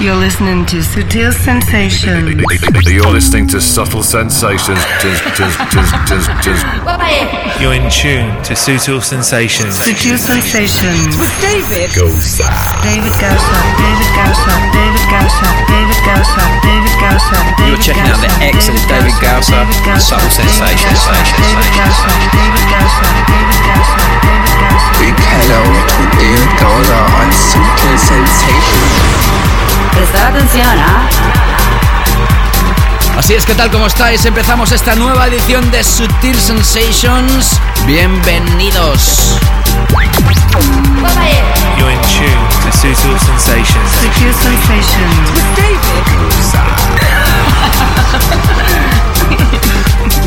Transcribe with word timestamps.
You're 0.00 0.16
listening 0.16 0.64
to 0.72 0.80
Sutil 0.80 1.28
Sensations. 1.28 2.32
You're 2.88 3.12
listening 3.12 3.46
to 3.52 3.60
Subtle 3.60 4.02
Sensations. 4.02 4.80
You're 7.60 7.76
in 7.76 7.84
tune 7.92 8.32
to 8.48 8.56
Sutil 8.56 9.04
Sensations. 9.04 9.76
Sutil 9.76 10.16
Sensations. 10.16 11.20
With 11.20 11.28
David 11.44 11.92
Gosa. 11.92 12.48
David 12.80 13.12
Gausa. 13.20 13.60
David 13.76 14.08
Gausa. 14.16 14.56
David 14.72 15.04
Gausa. 15.12 15.48
David 15.68 16.00
Gausa. 16.08 16.48
David 16.64 16.96
Gausa. 16.96 17.36
You're 17.68 17.84
checking 17.84 18.08
out 18.08 18.24
the 18.24 18.32
excellent 18.40 18.80
David 18.88 19.12
Gausa 19.20 19.68
Subtle 20.00 20.32
Sensations. 20.32 20.96
David 21.36 21.76
Gausa. 21.76 22.08
David 22.32 22.66
Gausa. 22.72 23.04
David 23.28 23.60
Gausa. 23.68 24.00
David 24.24 24.54
Gausa. 24.64 24.96
Big 24.96 25.12
hello 25.12 25.60
to 25.60 26.00
David 26.16 26.52
Gausa 26.56 26.98
on 27.20 27.28
Sutil 27.36 28.00
Sensations. 28.00 29.69
Prestad 29.92 30.26
atención, 30.28 30.78
¿ah? 30.78 31.08
Así 33.18 33.34
es, 33.34 33.44
¿qué 33.44 33.54
tal? 33.54 33.70
¿Cómo 33.70 33.86
estáis? 33.86 34.24
Empezamos 34.24 34.72
esta 34.72 34.94
nueva 34.94 35.26
edición 35.26 35.70
de 35.70 35.84
Sutil 35.84 36.34
Sensations. 36.40 37.60
Bienvenidos. 37.86 39.38
You're 41.76 41.90
in 41.90 42.00
tune 42.02 42.48
to 42.62 42.72
Sutil 42.72 43.18
Sensations. 43.18 43.90
Sutil 44.00 44.32
Sensations. 44.34 45.30
With 45.34 45.44
David 45.56 45.80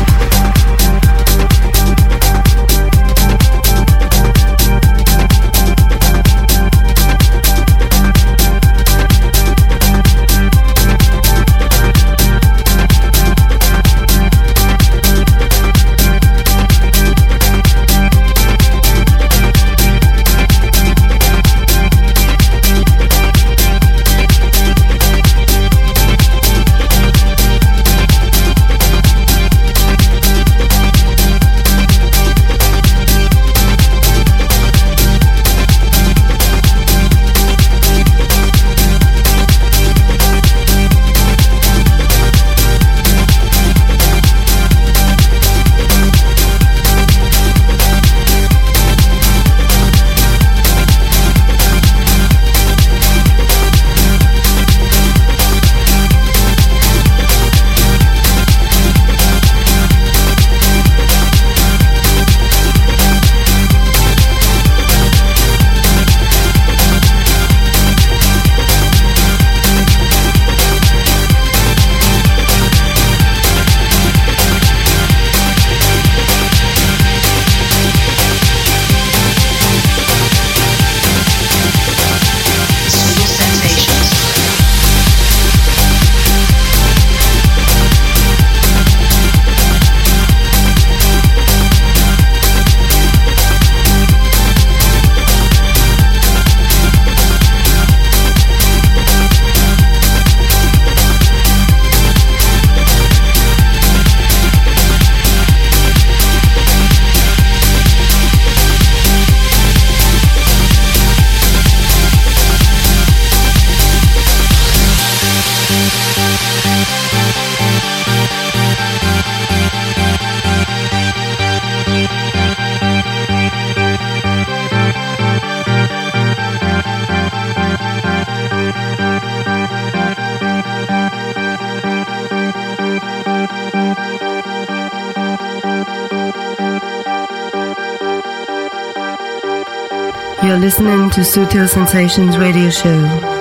Sutil 141.34 141.66
Sensations 141.66 142.38
Radio 142.38 142.70
Show 142.70 142.94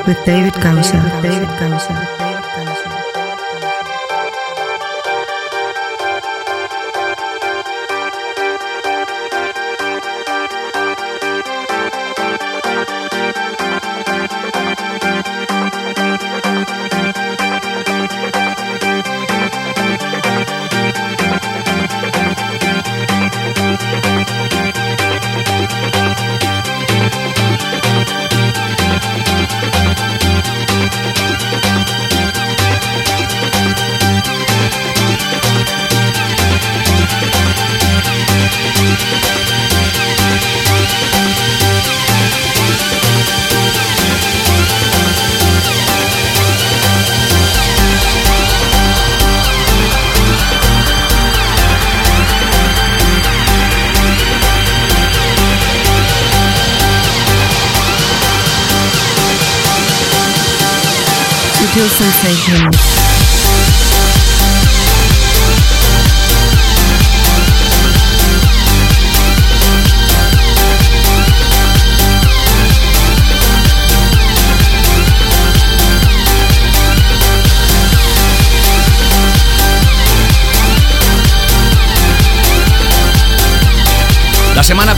with 0.08 0.18
David 0.26 0.56
Gausa. 0.64 0.98
David 1.22 1.48
Gausa. 1.60 2.23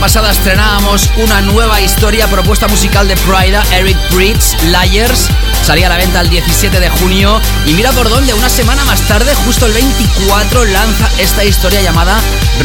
Pasada 0.06 0.30
estrenábamos 0.30 1.10
una 1.16 1.40
nueva 1.40 1.80
historia 1.80 2.28
propuesta 2.28 2.68
musical 2.68 3.08
de 3.08 3.16
Prida, 3.16 3.64
Eric 3.72 3.98
Bridge, 4.12 4.56
Liars. 4.66 5.28
Salía 5.66 5.86
a 5.86 5.88
la 5.88 5.96
venta 5.96 6.20
el 6.20 6.30
17 6.30 6.78
de 6.78 6.88
junio 6.88 7.40
y 7.64 7.72
mira 7.72 7.90
por 7.90 8.08
dónde, 8.08 8.32
una 8.34 8.48
semana 8.48 8.84
más 8.84 9.00
tarde, 9.08 9.34
justo 9.34 9.66
el 9.66 9.72
24, 9.72 10.64
lanza 10.64 11.10
esta 11.18 11.44
historia 11.44 11.82
llamada 11.82 12.20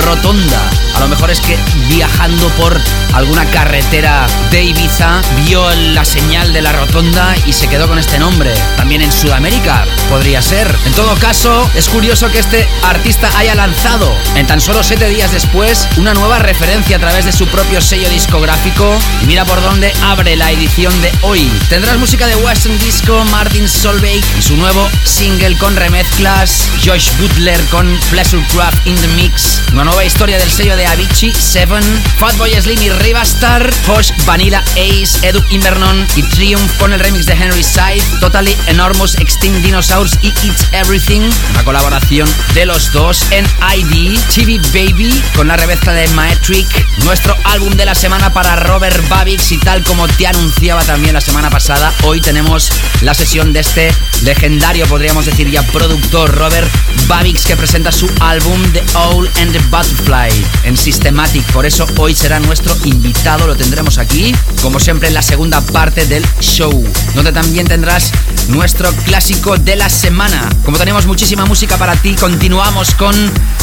Rotonda. 0.05 0.69
A 0.93 0.99
lo 0.99 1.07
mejor 1.07 1.31
es 1.31 1.41
que 1.41 1.57
viajando 1.87 2.47
por 2.49 2.79
alguna 3.13 3.45
carretera 3.45 4.27
de 4.51 4.65
Ibiza 4.65 5.21
vio 5.45 5.67
la 5.73 6.05
señal 6.05 6.53
de 6.53 6.61
la 6.61 6.73
rotonda 6.73 7.33
y 7.47 7.53
se 7.53 7.67
quedó 7.67 7.87
con 7.87 7.97
este 7.97 8.19
nombre. 8.19 8.53
También 8.77 9.01
en 9.01 9.11
Sudamérica 9.11 9.85
podría 10.09 10.41
ser. 10.43 10.67
En 10.85 10.93
todo 10.93 11.15
caso, 11.15 11.67
es 11.73 11.89
curioso 11.89 12.29
que 12.31 12.39
este 12.39 12.67
artista 12.83 13.31
haya 13.35 13.55
lanzado 13.55 14.15
en 14.35 14.45
tan 14.45 14.61
solo 14.61 14.83
7 14.83 15.09
días 15.09 15.31
después 15.31 15.87
una 15.97 16.13
nueva 16.13 16.37
referencia 16.37 16.97
a 16.97 16.99
través 16.99 17.25
de 17.25 17.31
su 17.31 17.47
propio 17.47 17.81
sello 17.81 18.09
discográfico. 18.09 18.95
Y 19.23 19.25
mira 19.25 19.43
por 19.45 19.61
dónde 19.61 19.91
abre 20.03 20.35
la 20.35 20.51
edición 20.51 20.93
de 21.01 21.11
hoy. 21.21 21.51
Tendrás 21.67 21.97
música 21.97 22.27
de 22.27 22.35
Western 22.35 22.77
Disco, 22.91 23.23
Martin 23.31 23.69
Solveig 23.69 24.21
y 24.37 24.41
su 24.41 24.57
nuevo 24.57 24.85
single 25.05 25.57
con 25.57 25.73
remezclas, 25.77 26.67
Josh 26.83 27.09
Butler 27.17 27.63
con 27.67 27.97
Pleasure 28.09 28.45
Craft 28.51 28.85
in 28.85 28.97
the 28.97 29.07
Mix, 29.09 29.61
una 29.71 29.85
nueva 29.85 30.03
historia 30.03 30.37
del 30.37 30.51
sello 30.51 30.75
de 30.75 30.85
Avicii, 30.85 31.31
Seven, 31.31 31.81
Fatboy 32.17 32.51
Slim 32.59 32.81
y 32.81 32.89
Rivastar, 32.89 33.71
Posh, 33.85 34.11
Vanilla 34.25 34.61
Ace, 34.71 35.25
Edu 35.25 35.41
Invernon 35.51 36.05
y 36.17 36.23
Triumph 36.23 36.69
con 36.79 36.91
el 36.91 36.99
remix 36.99 37.25
de 37.27 37.31
Henry 37.31 37.63
Side, 37.63 38.03
Totally 38.19 38.57
Enormous 38.67 39.15
Extinct 39.15 39.63
Dinosaurs 39.63 40.17
y 40.21 40.27
It's 40.43 40.67
Everything, 40.73 41.21
una 41.51 41.63
colaboración 41.63 42.27
de 42.53 42.65
los 42.65 42.91
dos 42.91 43.23
en 43.31 43.45
ID, 43.73 44.19
TV 44.35 44.59
Baby 44.73 45.23
con 45.37 45.47
la 45.47 45.55
remezcla 45.55 45.93
de 45.93 46.09
Maetric, 46.09 46.67
nuestro 47.05 47.37
álbum 47.45 47.73
de 47.77 47.85
la 47.85 47.95
semana 47.95 48.33
para 48.33 48.57
Robert 48.57 49.07
Babix 49.07 49.53
y 49.53 49.57
tal 49.59 49.81
como 49.85 50.09
te 50.09 50.27
anunciaba 50.27 50.83
también 50.83 51.13
la 51.13 51.21
semana 51.21 51.49
pasada, 51.49 51.93
hoy 52.03 52.19
tenemos 52.19 52.69
la 53.01 53.13
sesión 53.13 53.53
de 53.53 53.61
este 53.61 53.91
legendario, 54.23 54.85
podríamos 54.87 55.25
decir 55.25 55.49
ya 55.49 55.63
productor 55.67 56.33
Robert 56.35 56.69
Babix 57.07 57.45
que 57.45 57.55
presenta 57.55 57.91
su 57.91 58.09
álbum 58.19 58.61
The 58.73 58.83
Owl 58.95 59.29
and 59.39 59.51
the 59.51 59.59
Butterfly 59.69 60.29
en 60.63 60.77
Systematic, 60.77 61.43
por 61.51 61.65
eso 61.65 61.85
hoy 61.97 62.15
será 62.15 62.39
nuestro 62.39 62.75
invitado, 62.83 63.47
lo 63.47 63.55
tendremos 63.55 63.97
aquí, 63.97 64.35
como 64.61 64.79
siempre 64.79 65.07
en 65.07 65.13
la 65.13 65.21
segunda 65.21 65.61
parte 65.61 66.05
del 66.05 66.25
show, 66.39 66.83
donde 67.15 67.31
también 67.31 67.67
tendrás 67.67 68.11
nuestro 68.51 68.91
clásico 69.05 69.57
de 69.57 69.75
la 69.75 69.89
semana. 69.89 70.47
Como 70.63 70.77
tenemos 70.77 71.05
muchísima 71.05 71.45
música 71.45 71.77
para 71.77 71.95
ti, 71.95 72.15
continuamos 72.15 72.93
con 72.95 73.15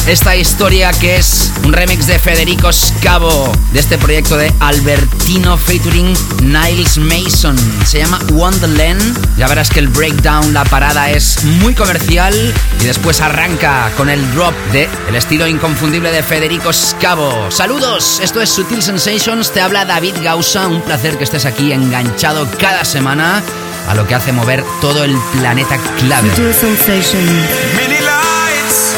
esta 0.07 0.35
historia 0.35 0.91
que 0.91 1.17
es 1.17 1.51
un 1.63 1.73
remix 1.73 2.07
de 2.07 2.17
Federico 2.19 2.71
Scavo, 2.73 3.51
de 3.71 3.79
este 3.79 3.97
proyecto 3.97 4.37
de 4.37 4.53
Albertino 4.59 5.57
featuring 5.57 6.13
Niles 6.41 6.97
Mason. 6.97 7.57
Se 7.85 7.99
llama 7.99 8.19
Wonderland. 8.31 9.37
Ya 9.37 9.47
verás 9.47 9.69
que 9.69 9.79
el 9.79 9.87
breakdown, 9.87 10.53
la 10.53 10.65
parada 10.65 11.09
es 11.11 11.43
muy 11.43 11.75
comercial 11.75 12.33
y 12.81 12.83
después 12.83 13.21
arranca 13.21 13.91
con 13.95 14.09
el 14.09 14.19
drop 14.33 14.53
de 14.71 14.89
el 15.07 15.15
estilo 15.15 15.47
inconfundible 15.47 16.11
de 16.11 16.23
Federico 16.23 16.73
Scavo. 16.73 17.51
Saludos, 17.51 18.19
esto 18.21 18.41
es 18.41 18.49
Sutil 18.49 18.81
Sensations, 18.81 19.51
te 19.51 19.61
habla 19.61 19.85
David 19.85 20.15
Gausa, 20.23 20.67
un 20.67 20.81
placer 20.81 21.17
que 21.17 21.23
estés 21.23 21.45
aquí 21.45 21.71
enganchado 21.71 22.47
cada 22.59 22.83
semana 22.83 23.43
a 23.89 23.95
lo 23.95 24.05
que 24.05 24.15
hace 24.15 24.31
mover 24.31 24.63
todo 24.81 25.03
el 25.03 25.17
planeta 25.33 25.77
clave. 25.97 26.29
Sutil 26.29 26.53
Sensations. 26.53 27.31
Many 27.75 27.99
lights, 27.99 28.95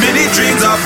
many 0.00 0.26
dreams 0.34 0.64
are 0.64 0.76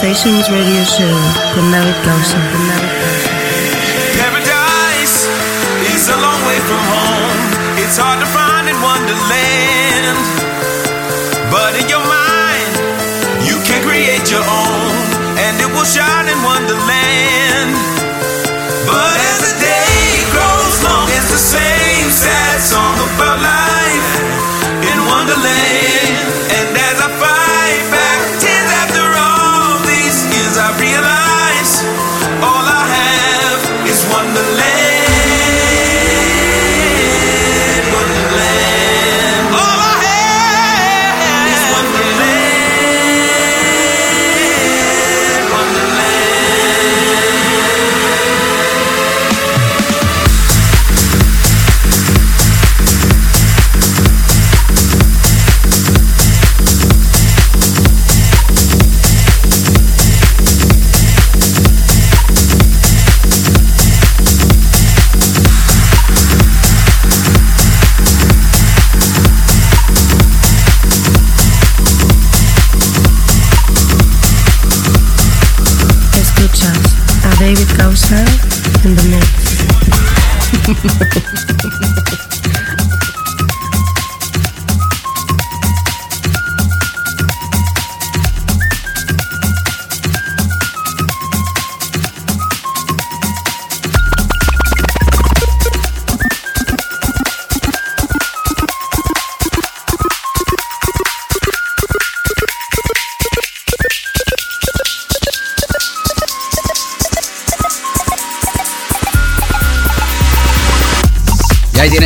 Sensations 0.00 0.48
Radio 0.48 0.82
Show 0.86 1.06
con 1.54 1.70
David 1.70 1.94
Gausa. 2.06 2.69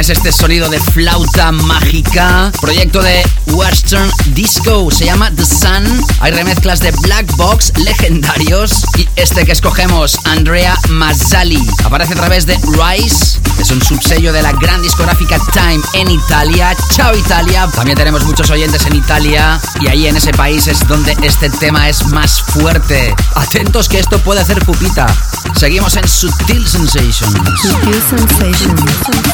Tienes 0.05 0.19
este 0.19 0.33
sonido 0.33 0.69
de 0.69 0.81
flauta 0.81 1.53
mágica. 1.53 2.51
Proyecto 2.61 3.03
de 3.03 3.23
Western 3.47 4.11
Disco. 4.35 4.91
Se 4.91 5.07
llama 5.07 5.31
The 5.31 5.45
Sun. 5.45 6.05
Hay 6.21 6.33
remezclas 6.33 6.81
de 6.81 6.91
Black 7.03 7.35
Box 7.37 7.73
legendarios. 7.77 8.85
Y 8.97 9.09
este 9.17 9.47
que 9.47 9.53
escogemos, 9.53 10.19
Andrea 10.25 10.77
Mazzali. 10.91 11.63
Aparece 11.85 12.13
a 12.15 12.17
través 12.17 12.45
de 12.45 12.57
Rise. 12.57 13.41
Es 13.59 13.71
un 13.71 13.83
subsello 13.83 14.33
de 14.33 14.43
la 14.43 14.53
gran 14.53 14.83
discográfica 14.83 15.39
Time 15.53 15.81
en 15.95 16.11
Italia. 16.11 16.77
Chao 16.91 17.17
Italia. 17.17 17.69
También 17.75 17.97
tenemos 17.97 18.25
muchos 18.25 18.51
oyentes 18.51 18.85
en 18.87 18.97
Italia. 18.97 19.61
Y 19.81 19.89
ahí 19.89 20.07
en 20.07 20.17
ese 20.17 20.33
país 20.33 20.67
es 20.67 20.87
donde 20.87 21.17
este 21.23 21.49
tema 21.49 21.89
es 21.89 22.05
más 22.09 22.43
fuerte. 22.43 23.15
Atentos 23.37 23.89
que 23.89 24.01
esto 24.01 24.19
puede 24.19 24.41
hacer 24.41 24.59
pupita. 24.65 25.07
Seguimos 25.57 25.97
en 25.97 26.07
Sutil 26.09 26.67
Sensations. 26.67 27.33
Sutil 27.63 28.03
Sensations. 28.11 29.34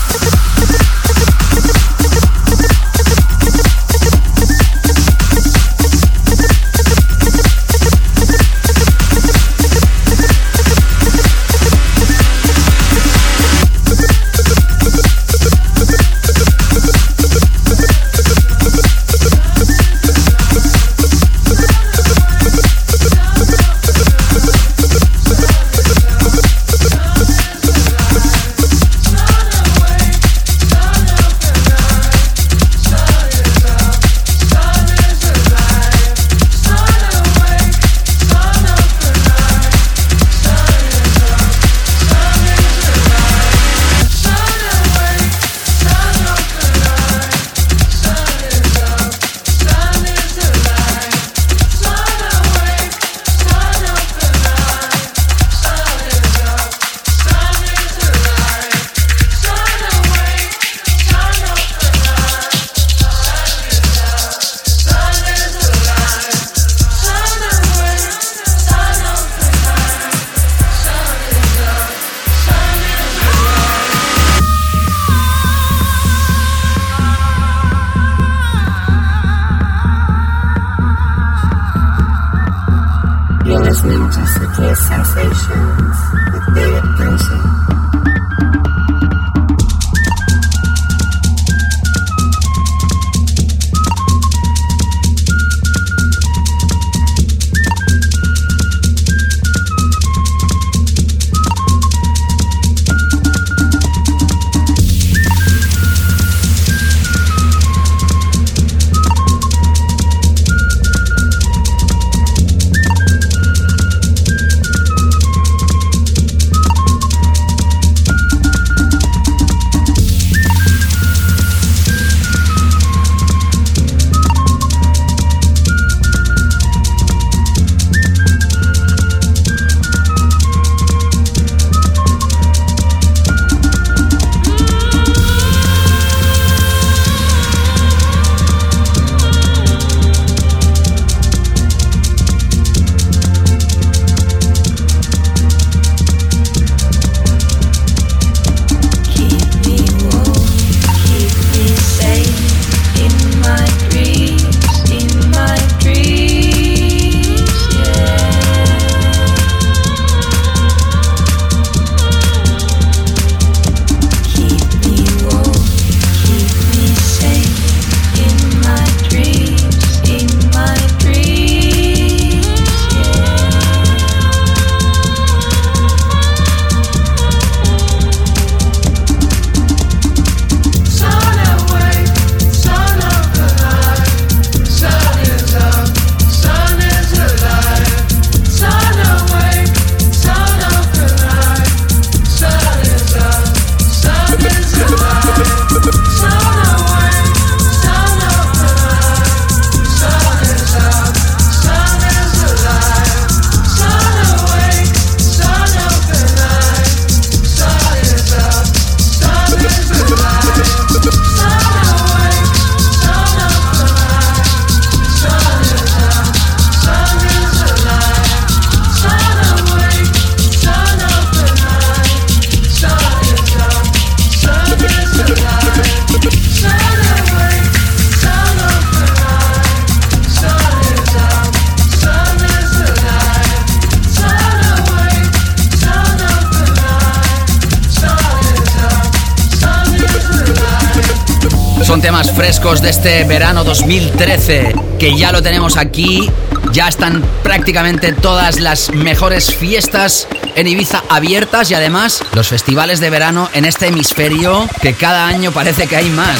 este 243.03 243.23
verano 243.23 243.63
2013, 243.63 244.75
que 244.99 245.17
ya 245.17 245.31
lo 245.31 245.41
tenemos 245.41 245.75
aquí. 245.75 246.29
Ya 246.71 246.87
están 246.87 247.25
prácticamente 247.41 248.13
todas 248.13 248.59
las 248.59 248.91
mejores 248.93 249.55
fiestas 249.55 250.27
en 250.55 250.67
Ibiza 250.67 251.03
abiertas 251.09 251.71
y 251.71 251.73
además 251.73 252.23
los 252.33 252.47
festivales 252.47 252.99
de 252.99 253.09
verano 253.09 253.49
en 253.53 253.65
este 253.65 253.87
hemisferio 253.87 254.69
que 254.83 254.93
cada 254.93 255.25
año 255.25 255.51
parece 255.51 255.87
que 255.87 255.95
hay 255.95 256.11
más. 256.11 256.37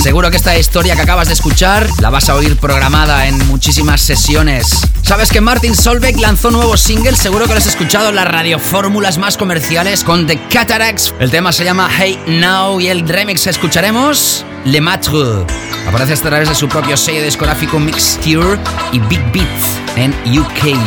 Seguro 0.00 0.30
que 0.30 0.36
esta 0.36 0.56
historia 0.56 0.94
que 0.94 1.02
acabas 1.02 1.26
de 1.26 1.34
escuchar 1.34 1.88
la 2.00 2.10
vas 2.10 2.28
a 2.28 2.36
oír 2.36 2.56
programada 2.56 3.26
en 3.26 3.44
muchísimas 3.48 4.00
sesiones. 4.02 4.82
¿Sabes 5.08 5.30
que 5.30 5.40
Martin 5.40 5.74
Solveig 5.74 6.20
lanzó 6.20 6.50
nuevo 6.50 6.76
single? 6.76 7.16
Seguro 7.16 7.46
que 7.46 7.52
lo 7.52 7.58
has 7.58 7.66
escuchado 7.66 8.10
en 8.10 8.16
las 8.16 8.28
radiofórmulas 8.28 9.16
más 9.16 9.38
comerciales 9.38 10.04
con 10.04 10.26
The 10.26 10.38
Cataracts. 10.48 11.14
El 11.18 11.30
tema 11.30 11.50
se 11.50 11.64
llama 11.64 11.88
Hey 11.90 12.20
Now 12.26 12.78
y 12.78 12.88
el 12.88 13.08
remix 13.08 13.46
escucharemos 13.46 14.44
Le 14.66 14.82
Matre. 14.82 15.46
Aparece 15.86 16.12
a 16.12 16.16
través 16.16 16.50
de 16.50 16.54
su 16.54 16.68
propio 16.68 16.94
sello 16.98 17.22
discográfico 17.22 17.80
Mixture 17.80 18.58
y 18.92 18.98
Big 18.98 19.24
Beats 19.32 19.80
en 19.96 20.12
UK. 20.38 20.78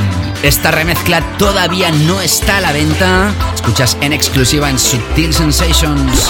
Esta 0.44 0.70
remezcla 0.70 1.22
todavía 1.40 1.90
no 1.90 2.22
está 2.22 2.58
a 2.58 2.62
la 2.62 2.74
venta. 2.74 3.34
Escuchas 3.56 3.98
en 4.02 4.14
exclusiva 4.14 4.70
en 4.70 4.78
Subtil 4.78 5.34
Sensations. 5.34 6.30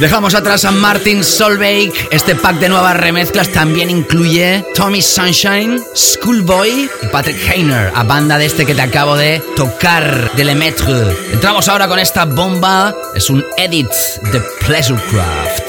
Dejamos 0.00 0.34
atrás 0.34 0.64
a 0.64 0.70
Martin 0.70 1.22
Solveig. 1.22 1.92
Este 2.10 2.34
pack 2.34 2.56
de 2.56 2.70
nuevas 2.70 2.96
remezclas 2.96 3.50
también 3.50 3.90
incluye 3.90 4.64
Tommy 4.74 5.02
Sunshine, 5.02 5.78
Schoolboy 5.94 6.88
y 7.02 7.06
Patrick 7.08 7.36
Heiner, 7.46 7.92
a 7.94 8.02
banda 8.02 8.38
de 8.38 8.46
este 8.46 8.64
que 8.64 8.74
te 8.74 8.80
acabo 8.80 9.14
de 9.14 9.42
tocar, 9.56 10.32
de 10.36 10.44
Le 10.44 10.54
Maître. 10.54 11.14
Entramos 11.32 11.68
ahora 11.68 11.86
con 11.86 11.98
esta 11.98 12.24
bomba. 12.24 12.94
Es 13.14 13.28
un 13.28 13.44
edit 13.58 13.90
de 14.32 14.40
Pleasurecraft. 14.66 15.64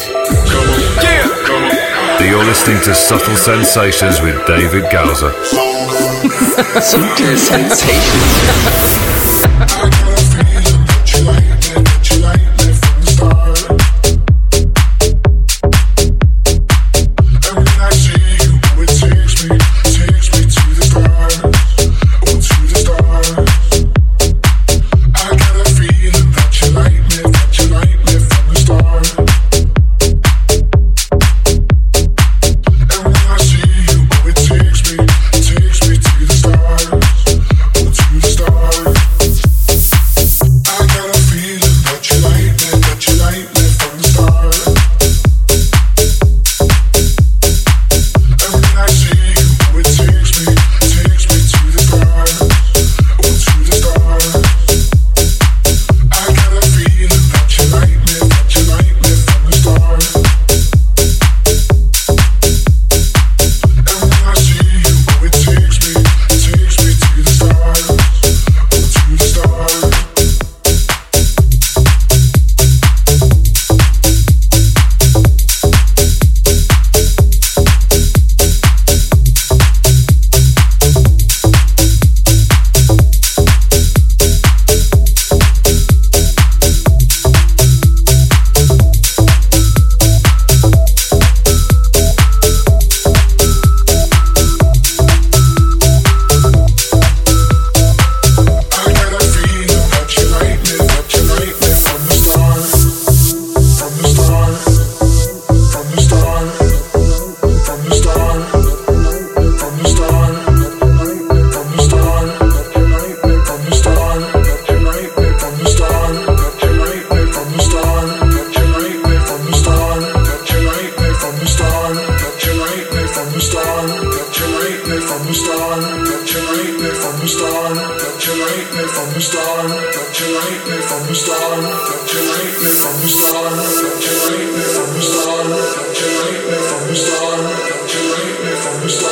You're 2.22 2.46
listening 2.46 2.80
to 2.84 2.96
Subtle 2.96 3.36
Sensations 3.36 4.22
with 4.22 4.36
David 4.48 4.86
Gowser. 4.90 5.34
Subtle 6.82 7.38
Sensations. 7.38 8.02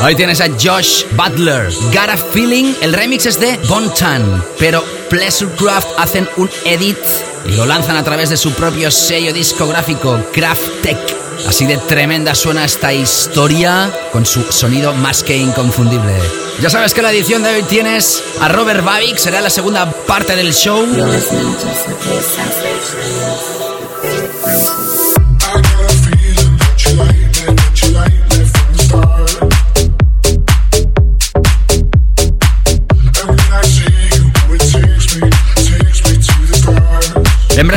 Ahí 0.02 0.16
tienes 0.16 0.42
a 0.42 0.48
Josh 0.60 1.04
Butler. 1.12 1.72
Gotta 1.94 2.18
Feeling, 2.18 2.74
el 2.82 2.94
remix 2.94 3.26
es 3.26 3.40
de 3.40 3.58
Bontan, 3.68 4.44
pero 4.58 4.84
Pleasurecraft 5.10 5.90
hacen 5.98 6.28
un 6.38 6.50
edit 6.66 6.98
y 7.46 7.52
lo 7.52 7.66
lanzan 7.66 7.98
a 7.98 8.04
través 8.04 8.30
de 8.30 8.38
su 8.38 8.52
propio 8.54 8.92
sello 8.92 9.34
discográfico, 9.34 10.24
Kraft 10.34 10.82
Tech. 10.82 11.29
Así 11.48 11.66
de 11.66 11.78
tremenda 11.78 12.36
suena 12.36 12.66
esta 12.66 12.94
historia 12.94 13.92
con 14.12 14.26
su 14.26 14.44
sonido 14.52 14.94
más 14.94 15.24
que 15.24 15.38
inconfundible. 15.38 16.14
Ya 16.62 16.70
sabes 16.70 16.94
que 16.94 17.02
la 17.02 17.12
edición 17.12 17.42
de 17.44 17.50
hoy 17.50 17.64
tienes 17.64 18.22
a 18.42 18.50
Robert 18.50 18.84
Babik, 18.84 19.18
será 19.18 19.42
la 19.42 19.50
segunda 19.50 19.90
parte 19.92 20.36
del 20.36 20.54
show. 20.54 20.86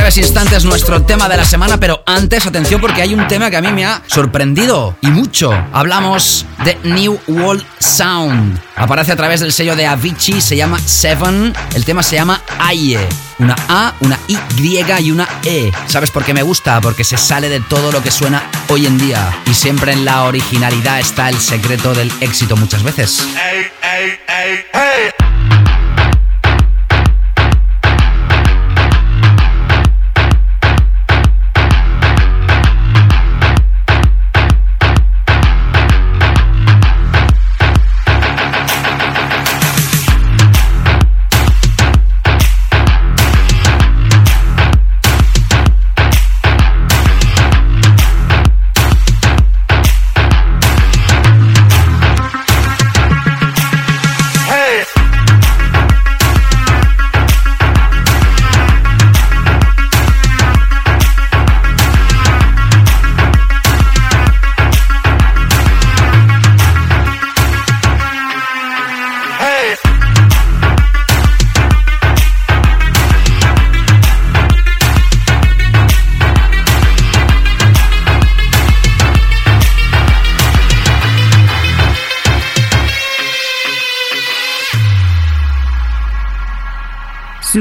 Breves 0.03 0.17
instantes 0.17 0.65
nuestro 0.65 1.01
tema 1.03 1.29
de 1.29 1.37
la 1.37 1.45
semana, 1.45 1.79
pero 1.79 2.03
antes 2.05 2.45
atención 2.45 2.81
porque 2.81 3.01
hay 3.01 3.13
un 3.13 3.25
tema 3.29 3.49
que 3.49 3.55
a 3.55 3.61
mí 3.61 3.71
me 3.71 3.85
ha 3.85 4.01
sorprendido 4.07 4.97
y 4.99 5.07
mucho. 5.07 5.53
Hablamos 5.71 6.45
de 6.65 6.77
New 6.83 7.21
World 7.27 7.63
Sound. 7.79 8.59
Aparece 8.75 9.13
a 9.13 9.15
través 9.15 9.39
del 9.39 9.53
sello 9.53 9.77
de 9.77 9.87
Avicii, 9.87 10.41
se 10.41 10.57
llama 10.57 10.77
Seven. 10.79 11.53
El 11.73 11.85
tema 11.85 12.03
se 12.03 12.17
llama 12.17 12.41
Aye. 12.59 12.99
Una 13.39 13.55
A, 13.69 13.93
una 14.01 14.19
Y 14.27 14.37
y 14.57 15.11
una 15.11 15.25
E. 15.45 15.71
¿Sabes 15.87 16.11
por 16.11 16.25
qué 16.25 16.33
me 16.33 16.43
gusta? 16.43 16.81
Porque 16.81 17.05
se 17.05 17.17
sale 17.17 17.47
de 17.47 17.61
todo 17.61 17.89
lo 17.93 18.03
que 18.03 18.11
suena 18.11 18.43
hoy 18.67 18.85
en 18.85 18.97
día. 18.97 19.33
Y 19.45 19.53
siempre 19.53 19.93
en 19.93 20.03
la 20.03 20.23
originalidad 20.23 20.99
está 20.99 21.29
el 21.29 21.39
secreto 21.39 21.93
del 21.93 22.11
éxito 22.19 22.57
muchas 22.57 22.83
veces. 22.83 23.25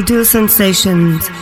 Sutil 0.02 0.24
sensations. 0.26 1.41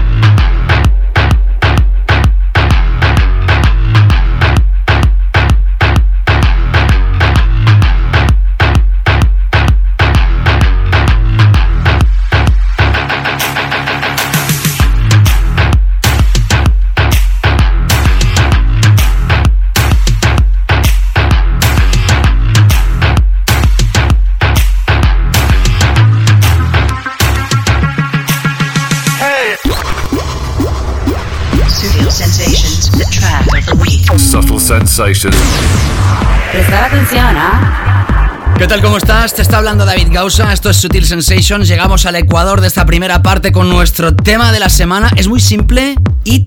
Prestar 35.02 36.84
atención, 36.84 37.34
¿ah? 37.36 38.54
¿Qué 38.56 38.68
tal? 38.68 38.80
¿Cómo 38.80 38.98
estás? 38.98 39.34
Te 39.34 39.42
está 39.42 39.58
hablando 39.58 39.84
David 39.84 40.08
Gausa, 40.12 40.52
esto 40.52 40.70
es 40.70 40.76
Sutil 40.76 41.04
Sensations, 41.04 41.66
llegamos 41.66 42.06
al 42.06 42.14
ecuador 42.14 42.60
de 42.60 42.68
esta 42.68 42.86
primera 42.86 43.20
parte 43.20 43.50
con 43.50 43.68
nuestro 43.68 44.14
tema 44.14 44.52
de 44.52 44.60
la 44.60 44.68
semana. 44.68 45.10
Es 45.16 45.26
muy 45.26 45.40
simple, 45.40 45.96
Eat, 46.24 46.46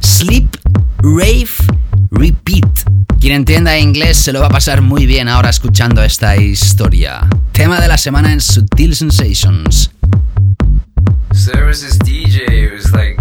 Sleep, 0.00 0.48
Rave, 0.98 1.48
Repeat. 2.12 2.84
Quien 3.18 3.32
entienda 3.34 3.76
inglés 3.76 4.16
se 4.16 4.32
lo 4.32 4.38
va 4.38 4.46
a 4.46 4.50
pasar 4.50 4.80
muy 4.80 5.04
bien 5.06 5.28
ahora 5.28 5.50
escuchando 5.50 6.04
esta 6.04 6.36
historia. 6.36 7.28
Tema 7.50 7.80
de 7.80 7.88
la 7.88 7.98
semana 7.98 8.32
en 8.32 8.40
Sutil 8.40 8.94
Sensations. 8.94 9.90
So 11.32 11.50
there 11.50 11.66
was 11.66 11.80
this 11.80 11.98
DJ 11.98 12.68
who 12.68 12.76
was 12.76 12.92
like 12.92 13.16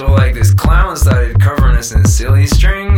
So 0.00 0.10
like 0.12 0.32
this 0.32 0.54
clown 0.54 0.96
started 0.96 1.38
covering 1.38 1.76
us 1.76 1.92
in 1.92 2.06
silly 2.06 2.46
string, 2.46 2.89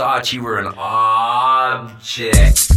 thought 0.00 0.32
you 0.32 0.42
were 0.42 0.58
an 0.58 0.72
object. 0.78 2.69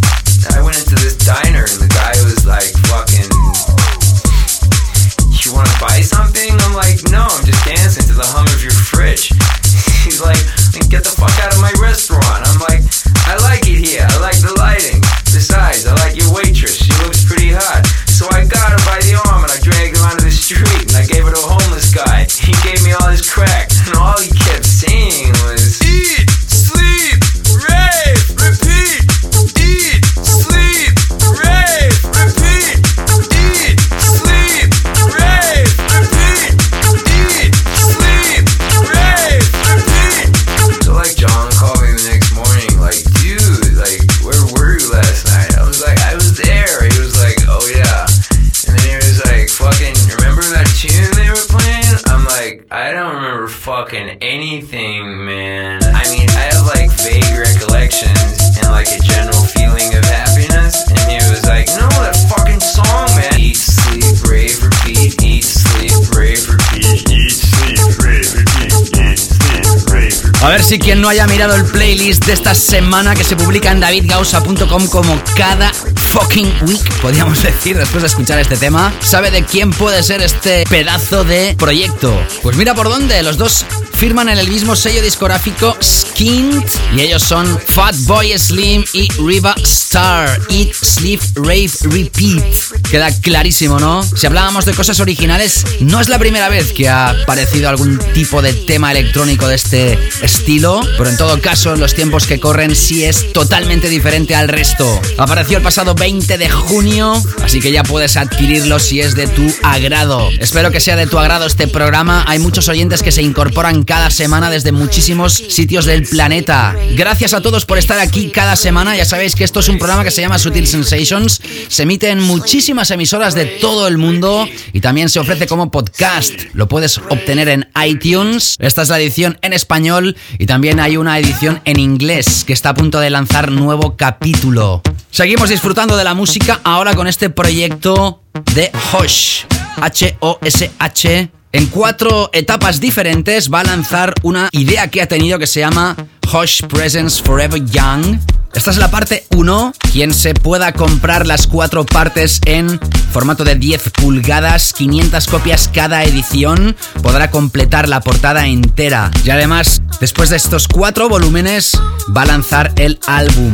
Ver 70.53 70.63
si 70.63 70.77
quien 70.77 71.01
no 71.01 71.09
haya 71.09 71.25
mirado 71.25 71.55
el 71.55 71.65
playlist 71.65 72.25
de 72.25 72.33
esta 72.33 72.53
semana 72.53 73.15
que 73.15 73.23
se 73.23 73.35
publica 73.35 73.71
en 73.71 73.79
davidgausa.com 73.79 74.87
como 74.87 75.19
cada 75.35 75.73
fucking 75.73 76.53
week, 76.67 76.93
podríamos 77.01 77.41
decir, 77.43 77.75
después 77.75 78.03
de 78.03 78.07
escuchar 78.07 78.37
este 78.37 78.55
tema, 78.57 78.93
sabe 78.99 79.31
de 79.31 79.43
quién 79.45 79.71
puede 79.71 80.03
ser 80.03 80.21
este 80.21 80.63
pedazo 80.69 81.23
de 81.23 81.55
proyecto. 81.57 82.15
Pues 82.43 82.55
mira 82.55 82.75
por 82.75 82.87
dónde, 82.87 83.23
los 83.23 83.37
dos 83.37 83.65
firman 83.93 84.29
en 84.29 84.37
el 84.37 84.47
mismo 84.47 84.75
sello 84.75 85.01
discográfico 85.01 85.75
Skint 85.81 86.69
y 86.95 87.01
ellos 87.01 87.23
son 87.23 87.59
Fatboy 87.69 88.37
Slim 88.37 88.83
y 88.93 89.11
Riva 89.13 89.55
Star. 89.63 90.39
Eat, 90.49 90.73
Sleep, 90.73 91.21
Rave, 91.35 91.71
Repeat. 91.81 92.82
Queda 92.93 93.09
clarísimo, 93.09 93.79
¿no? 93.79 94.03
Si 94.03 94.27
hablábamos 94.27 94.65
de 94.65 94.73
cosas 94.75 94.99
originales, 94.99 95.65
no 95.79 95.99
es 95.99 96.09
la 96.09 96.19
primera 96.19 96.47
vez 96.47 96.73
que 96.73 96.89
ha 96.89 97.09
aparecido 97.09 97.67
algún 97.67 97.97
tipo 98.13 98.43
de 98.43 98.53
tema 98.53 98.91
electrónico 98.91 99.47
de 99.47 99.55
este 99.55 99.97
estilo, 100.21 100.79
pero 100.95 101.09
en 101.09 101.17
todo 101.17 101.41
caso, 101.41 101.73
en 101.73 101.79
los 101.79 101.95
tiempos 101.95 102.27
que 102.27 102.39
corren 102.39 102.75
sí 102.75 103.03
es 103.03 103.33
totalmente 103.33 103.89
diferente 103.89 104.35
al 104.35 104.47
resto. 104.47 105.01
Apareció 105.17 105.57
el 105.57 105.63
pasado 105.63 105.95
20 105.95 106.37
de 106.37 106.47
junio, 106.51 107.19
así 107.43 107.61
que 107.61 107.71
ya 107.71 107.81
puedes 107.81 108.15
adquirirlo 108.15 108.77
si 108.77 109.01
es 109.01 109.15
de 109.15 109.25
tu 109.25 109.51
agrado. 109.63 110.29
Espero 110.39 110.69
que 110.69 110.79
sea 110.79 110.95
de 110.95 111.07
tu 111.07 111.17
agrado 111.17 111.47
este 111.47 111.67
programa. 111.67 112.23
Hay 112.27 112.37
muchos 112.37 112.69
oyentes 112.69 113.01
que 113.01 113.11
se 113.11 113.23
incorporan 113.23 113.85
cada 113.85 114.11
semana 114.11 114.51
desde 114.51 114.71
muchísimos 114.71 115.33
sitios 115.33 115.85
del 115.85 116.03
planeta. 116.03 116.75
Gracias 116.91 117.33
a 117.33 117.41
todos 117.41 117.65
por 117.65 117.79
estar 117.79 117.97
aquí 117.97 118.29
cada 118.29 118.55
semana. 118.55 118.95
Ya 118.95 119.05
sabéis 119.05 119.33
que 119.33 119.45
esto 119.45 119.61
es 119.61 119.69
un 119.69 119.79
programa 119.79 120.03
que 120.03 120.11
se 120.11 120.21
llama 120.21 120.37
Sutil 120.37 120.67
Sensations. 120.67 121.41
Se 121.69 121.81
emite 121.81 122.11
en 122.11 122.19
muchísimas 122.19 122.82
emisoras 122.91 123.35
de 123.35 123.45
todo 123.45 123.87
el 123.87 123.97
mundo 123.97 124.47
y 124.71 124.81
también 124.81 125.09
se 125.09 125.19
ofrece 125.19 125.47
como 125.47 125.71
podcast. 125.71 126.33
Lo 126.53 126.67
puedes 126.67 126.97
obtener 127.09 127.49
en 127.49 127.69
iTunes. 127.85 128.55
Esta 128.59 128.81
es 128.81 128.89
la 128.89 128.99
edición 128.99 129.37
en 129.41 129.53
español 129.53 130.15
y 130.37 130.45
también 130.45 130.79
hay 130.79 130.97
una 130.97 131.17
edición 131.19 131.61
en 131.65 131.79
inglés 131.79 132.43
que 132.45 132.53
está 132.53 132.69
a 132.69 132.73
punto 132.73 132.99
de 132.99 133.09
lanzar 133.09 133.51
nuevo 133.51 133.95
capítulo. 133.95 134.81
Seguimos 135.11 135.49
disfrutando 135.49 135.95
de 135.95 136.03
la 136.03 136.13
música 136.13 136.59
ahora 136.63 136.95
con 136.95 137.07
este 137.07 137.29
proyecto 137.29 138.23
de 138.55 138.71
Hosh. 138.93 139.43
H-O-S-H. 139.81 141.29
En 141.51 141.67
cuatro 141.67 142.31
etapas 142.33 142.79
diferentes 142.79 143.51
va 143.51 143.59
a 143.59 143.63
lanzar 143.63 144.15
una 144.23 144.49
idea 144.51 144.87
que 144.87 145.03
ha 145.03 145.07
tenido 145.07 145.37
que 145.37 145.45
se 145.45 145.59
llama 145.59 145.95
Hosh 146.31 146.63
Presence 146.63 147.21
Forever 147.21 147.63
Young. 147.63 148.17
Esta 148.53 148.69
es 148.69 148.77
la 148.77 148.91
parte 148.91 149.25
1. 149.35 149.73
Quien 149.91 150.13
se 150.13 150.33
pueda 150.33 150.73
comprar 150.73 151.25
las 151.25 151.47
cuatro 151.47 151.85
partes 151.85 152.39
en 152.45 152.79
formato 153.11 153.43
de 153.43 153.55
10 153.55 153.89
pulgadas, 153.89 154.73
500 154.73 155.27
copias 155.27 155.69
cada 155.73 156.03
edición, 156.03 156.75
podrá 157.01 157.31
completar 157.31 157.89
la 157.89 157.99
portada 158.01 158.47
entera. 158.47 159.11
Y 159.23 159.31
además, 159.31 159.81
después 159.99 160.29
de 160.29 160.37
estos 160.37 160.67
cuatro 160.67 161.09
volúmenes, 161.09 161.77
va 162.15 162.21
a 162.21 162.25
lanzar 162.25 162.71
el 162.75 162.99
álbum. 163.07 163.51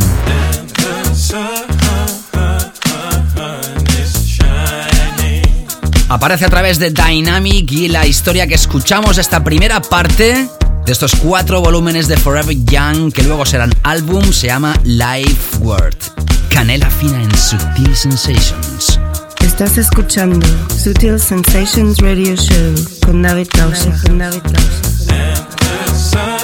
Aparece 6.10 6.46
a 6.46 6.50
través 6.50 6.80
de 6.80 6.90
Dynamic 6.90 7.72
y 7.72 7.88
la 7.88 8.06
historia 8.06 8.48
que 8.48 8.56
escuchamos 8.56 9.18
esta 9.18 9.44
primera 9.44 9.80
parte 9.80 10.50
de 10.90 10.94
estos 10.94 11.14
cuatro 11.14 11.62
volúmenes 11.62 12.08
de 12.08 12.18
Forever 12.18 12.58
Young 12.66 13.14
que 13.14 13.22
luego 13.22 13.46
serán 13.46 13.72
álbum 13.84 14.24
se 14.34 14.48
llama 14.48 14.74
Life 14.84 15.58
Word. 15.60 15.96
Canela 16.50 16.90
fina 16.90 17.22
en 17.22 17.30
Sutil 17.38 17.96
Sensations. 17.96 19.00
Estás 19.40 19.78
escuchando 19.78 20.48
Sutil 20.76 21.20
Sensations 21.20 22.00
Radio 22.00 22.36
Show 22.36 22.74
con 23.06 23.22
David 23.22 23.50
Gausa. 23.56 23.96
Con 24.02 24.18
David 24.18 24.42
Gausa. 24.42 26.39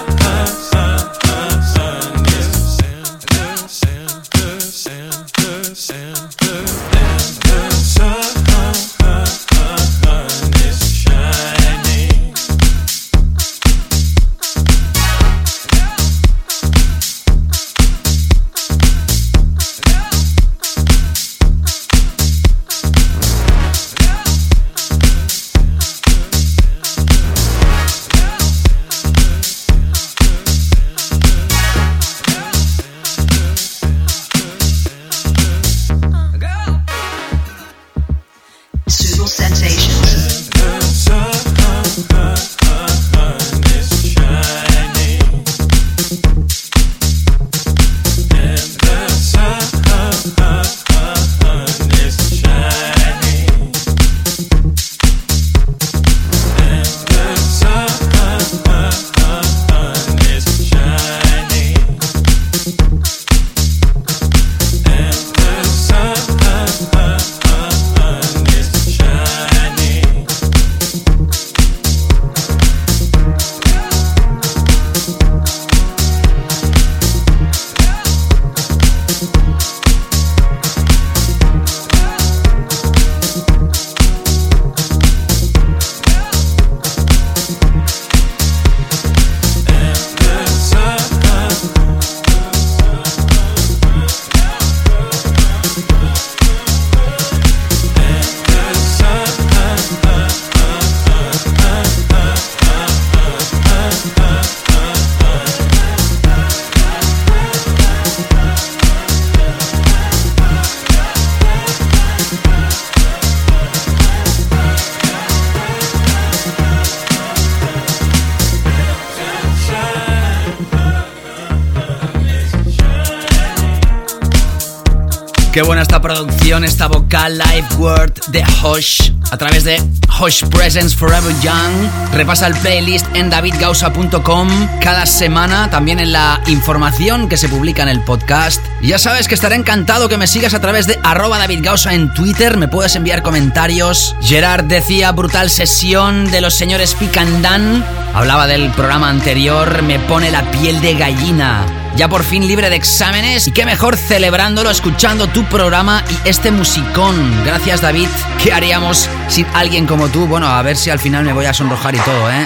A 128.65 129.37
través 129.37 129.63
de 129.63 129.79
Hosh 130.19 130.43
Presence 130.45 130.97
Forever 130.97 131.31
Young. 131.39 131.87
Repasa 132.13 132.47
el 132.47 132.55
playlist 132.55 133.05
en 133.15 133.29
davidgausa.com 133.29 134.49
cada 134.81 135.05
semana, 135.05 135.69
también 135.69 135.99
en 135.99 136.11
la 136.11 136.41
información 136.47 137.29
que 137.29 137.37
se 137.37 137.47
publica 137.47 137.83
en 137.83 137.89
el 137.89 138.01
podcast. 138.01 138.65
Y 138.81 138.87
ya 138.87 138.97
sabes 138.97 139.27
que 139.27 139.35
estaré 139.35 139.53
encantado 139.53 140.09
que 140.09 140.17
me 140.17 140.25
sigas 140.25 140.55
a 140.55 140.61
través 140.61 140.87
de 140.87 140.97
arroba 141.03 141.37
davidgausa 141.37 141.93
en 141.93 142.11
Twitter, 142.11 142.57
me 142.57 142.67
puedes 142.67 142.95
enviar 142.95 143.21
comentarios. 143.21 144.15
Gerard 144.19 144.63
decía 144.63 145.11
brutal 145.11 145.51
sesión 145.51 146.31
de 146.31 146.41
los 146.41 146.55
señores 146.55 146.95
Picandan. 146.95 147.85
Hablaba 148.15 148.47
del 148.47 148.71
programa 148.71 149.11
anterior, 149.11 149.83
me 149.83 149.99
pone 149.99 150.31
la 150.31 150.49
piel 150.49 150.81
de 150.81 150.95
gallina 150.95 151.84
ya 151.95 152.09
por 152.09 152.23
fin 152.23 152.47
libre 152.47 152.69
de 152.69 152.75
exámenes 152.75 153.47
y 153.47 153.51
qué 153.51 153.65
mejor 153.65 153.97
celebrándolo 153.97 154.69
escuchando 154.69 155.27
tu 155.27 155.45
programa 155.45 156.03
y 156.09 156.29
este 156.29 156.51
musicón. 156.51 157.43
Gracias 157.45 157.81
David. 157.81 158.09
¿Qué 158.43 158.53
haríamos 158.53 159.09
sin 159.27 159.45
alguien 159.53 159.85
como 159.85 160.09
tú? 160.09 160.27
Bueno, 160.27 160.47
a 160.47 160.61
ver 160.61 160.77
si 160.77 160.89
al 160.89 160.99
final 160.99 161.23
me 161.23 161.33
voy 161.33 161.45
a 161.45 161.53
sonrojar 161.53 161.95
y 161.95 161.99
todo, 161.99 162.31
¿eh? 162.31 162.43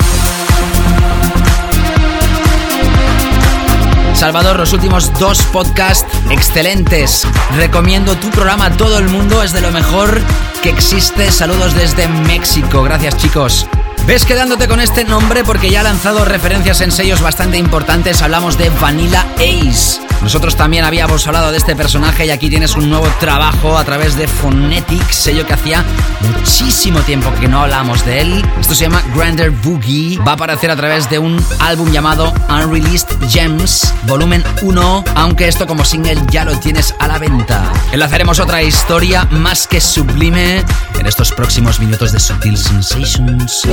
Salvador, 4.13 4.59
los 4.59 4.73
últimos 4.73 5.13
dos 5.17 5.41
podcasts 5.43 6.05
excelentes. 6.29 7.25
Recomiendo 7.55 8.17
tu 8.17 8.29
programa 8.31 8.65
a 8.65 8.71
todo 8.71 8.97
el 8.99 9.07
mundo, 9.07 9.41
es 9.43 9.53
de 9.53 9.61
lo 9.61 9.71
mejor 9.71 10.19
que 10.61 10.69
existe. 10.69 11.31
Saludos 11.31 11.73
desde 11.73 12.07
México. 12.07 12.83
Gracias 12.83 13.15
chicos. 13.15 13.65
Ves 14.09 14.25
quedándote 14.25 14.67
con 14.67 14.79
este 14.79 15.03
nombre 15.03 15.43
porque 15.43 15.69
ya 15.69 15.81
ha 15.81 15.83
lanzado 15.83 16.25
referencias 16.25 16.81
en 16.81 16.91
sellos 16.91 17.21
bastante 17.21 17.59
importantes. 17.59 18.23
Hablamos 18.23 18.57
de 18.57 18.71
Vanilla 18.71 19.23
Ace. 19.35 20.08
Nosotros 20.21 20.55
también 20.55 20.85
habíamos 20.85 21.25
hablado 21.27 21.51
de 21.51 21.57
este 21.57 21.75
personaje 21.75 22.25
y 22.25 22.29
aquí 22.29 22.49
tienes 22.49 22.75
un 22.75 22.89
nuevo 22.89 23.07
trabajo 23.19 23.77
a 23.77 23.83
través 23.83 24.15
de 24.17 24.27
Phonetics, 24.27 25.15
sello 25.15 25.45
que 25.45 25.53
hacía 25.53 25.83
muchísimo 26.21 26.99
tiempo 27.01 27.33
que 27.39 27.47
no 27.47 27.61
hablamos 27.61 28.05
de 28.05 28.21
él. 28.21 28.45
Esto 28.59 28.75
se 28.75 28.83
llama 28.83 29.01
Grander 29.15 29.51
Boogie. 29.51 30.19
Va 30.19 30.31
a 30.31 30.35
aparecer 30.35 30.71
a 30.71 30.75
través 30.75 31.09
de 31.09 31.19
un 31.19 31.43
álbum 31.59 31.91
llamado 31.91 32.33
Unreleased 32.49 33.07
Gems, 33.29 33.93
volumen 34.03 34.43
1, 34.61 35.03
aunque 35.15 35.47
esto 35.47 35.65
como 35.65 35.85
single 35.85 36.21
ya 36.29 36.45
lo 36.45 36.59
tienes 36.59 36.93
a 36.99 37.07
la 37.07 37.17
venta. 37.17 37.71
Enlazaremos 37.91 38.39
otra 38.39 38.61
historia 38.61 39.25
más 39.31 39.67
que 39.67 39.79
sublime 39.81 40.63
en 40.99 41.05
estos 41.05 41.31
próximos 41.31 41.79
minutos 41.79 42.11
de 42.11 42.19
Sutil 42.19 42.57
Sensations. 42.57 43.65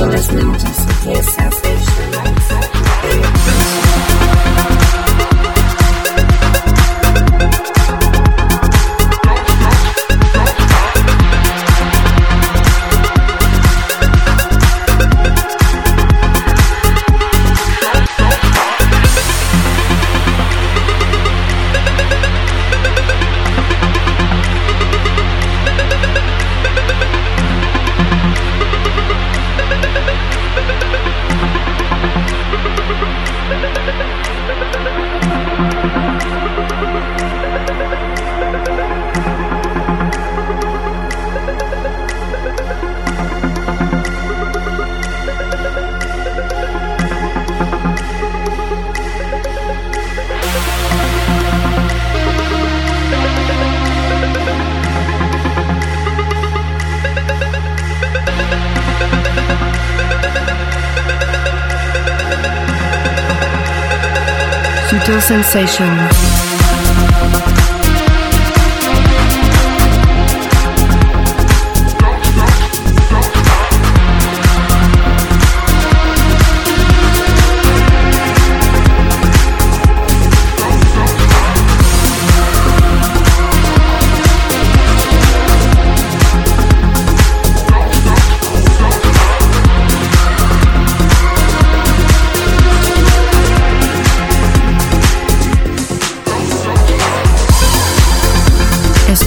Sutil 65.07 65.21
Sensations. 65.21 66.46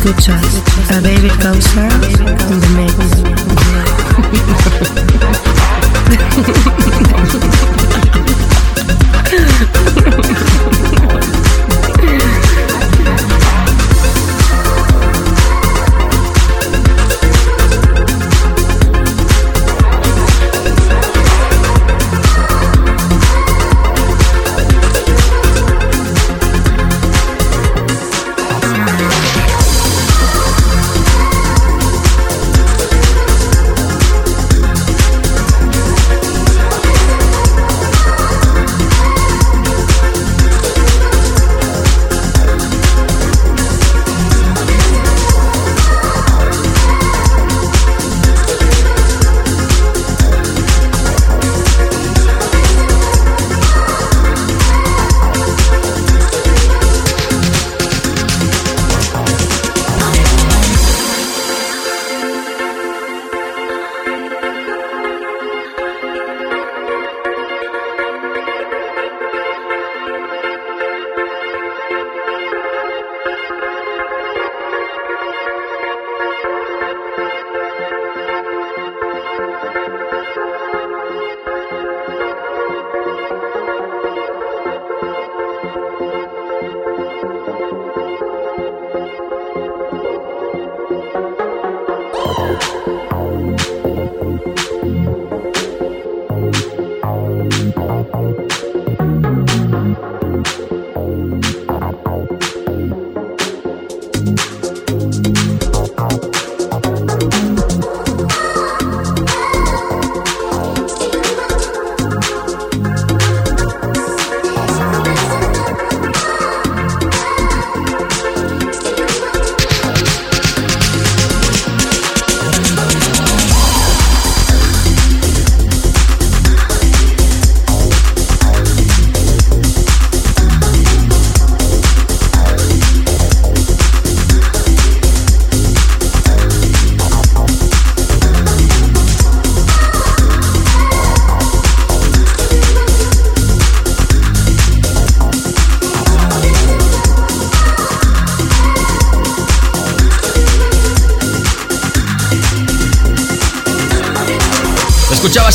escuchas 0.01 0.63
a 0.91 1.01
Baby 1.01 1.29
Causa 1.29 1.89
in 2.49 2.61
the 2.61 2.69
mix. 2.77 2.95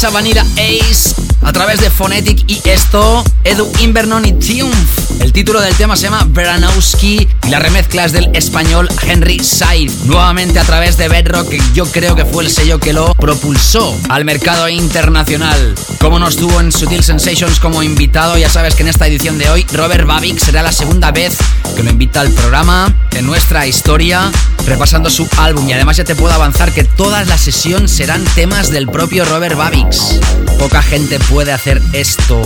Vanilla 0.09 0.45
Ace 0.57 1.14
a 1.45 1.53
través 1.53 1.79
de 1.79 1.91
Phonetic 1.91 2.43
y 2.47 2.59
esto, 2.65 3.23
Edu 3.43 3.71
Invernon 3.79 4.25
y 4.25 4.33
Triumph. 4.33 4.75
El 5.19 5.31
título 5.31 5.61
del 5.61 5.75
tema 5.75 5.95
se 5.95 6.03
llama 6.03 6.25
Veranowski 6.27 7.27
y 7.45 7.49
la 7.49 7.59
remezcla 7.59 8.03
es 8.03 8.11
del 8.11 8.35
español 8.35 8.89
Henry 9.03 9.39
Said. 9.39 9.91
Nuevamente 10.05 10.59
a 10.59 10.63
través 10.63 10.97
de 10.97 11.07
Bedrock, 11.07 11.49
que 11.49 11.61
yo 11.73 11.85
creo 11.85 12.15
que 12.15 12.25
fue 12.25 12.43
el 12.43 12.49
sello 12.49 12.79
que 12.79 12.93
lo 12.93 13.13
propulsó 13.13 13.95
al 14.09 14.25
mercado 14.25 14.67
internacional. 14.67 15.75
Como 15.99 16.17
nos 16.17 16.35
tuvo 16.35 16.59
en 16.59 16.71
Sutil 16.71 17.03
Sensations 17.03 17.59
como 17.59 17.83
invitado, 17.83 18.37
ya 18.37 18.49
sabes 18.49 18.73
que 18.73 18.81
en 18.81 18.89
esta 18.89 19.07
edición 19.07 19.37
de 19.37 19.49
hoy 19.49 19.65
Robert 19.71 20.07
Babik 20.07 20.39
será 20.39 20.63
la 20.63 20.71
segunda 20.71 21.11
vez 21.11 21.37
que 21.75 21.83
lo 21.83 21.91
invita 21.91 22.21
al 22.21 22.31
programa 22.31 22.93
en 23.11 23.25
nuestra 23.25 23.67
historia, 23.67 24.31
repasando 24.65 25.09
su 25.09 25.27
álbum. 25.37 25.69
Y 25.69 25.73
además 25.73 25.97
ya 25.97 26.05
te 26.05 26.15
puedo 26.15 26.33
avanzar 26.33 26.71
que 26.71 26.83
todas 26.83 27.27
las 27.27 27.41
sesiones 27.41 27.91
serán 27.91 28.23
temas 28.35 28.71
del 28.71 28.87
propio 28.87 29.25
Robert 29.25 29.55
Babix. 29.55 30.19
Poca 30.57 30.81
gente 30.81 31.19
puede 31.19 31.34
hacer 31.43 31.81
esto. 31.93 32.41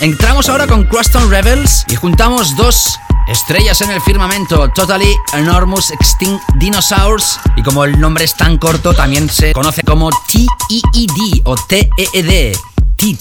Entramos 0.00 0.48
ahora 0.48 0.66
con 0.66 0.84
Cruston 0.84 1.28
Rebels 1.28 1.84
y 1.88 1.96
juntamos 1.96 2.56
dos 2.56 2.98
estrellas 3.28 3.80
en 3.80 3.90
el 3.90 4.00
firmamento, 4.00 4.70
Totally 4.70 5.14
Enormous 5.34 5.90
Extinct 5.90 6.42
Dinosaurs. 6.56 7.40
Y 7.56 7.62
como 7.62 7.84
el 7.84 8.00
nombre 8.00 8.24
es 8.24 8.34
tan 8.34 8.56
corto, 8.56 8.94
también 8.94 9.28
se 9.28 9.52
conoce 9.52 9.82
como 9.82 10.10
T-E-E-D 10.10 11.42
o 11.44 11.56
T-E-E-D. 11.56 12.56
Teeth. 12.96 13.20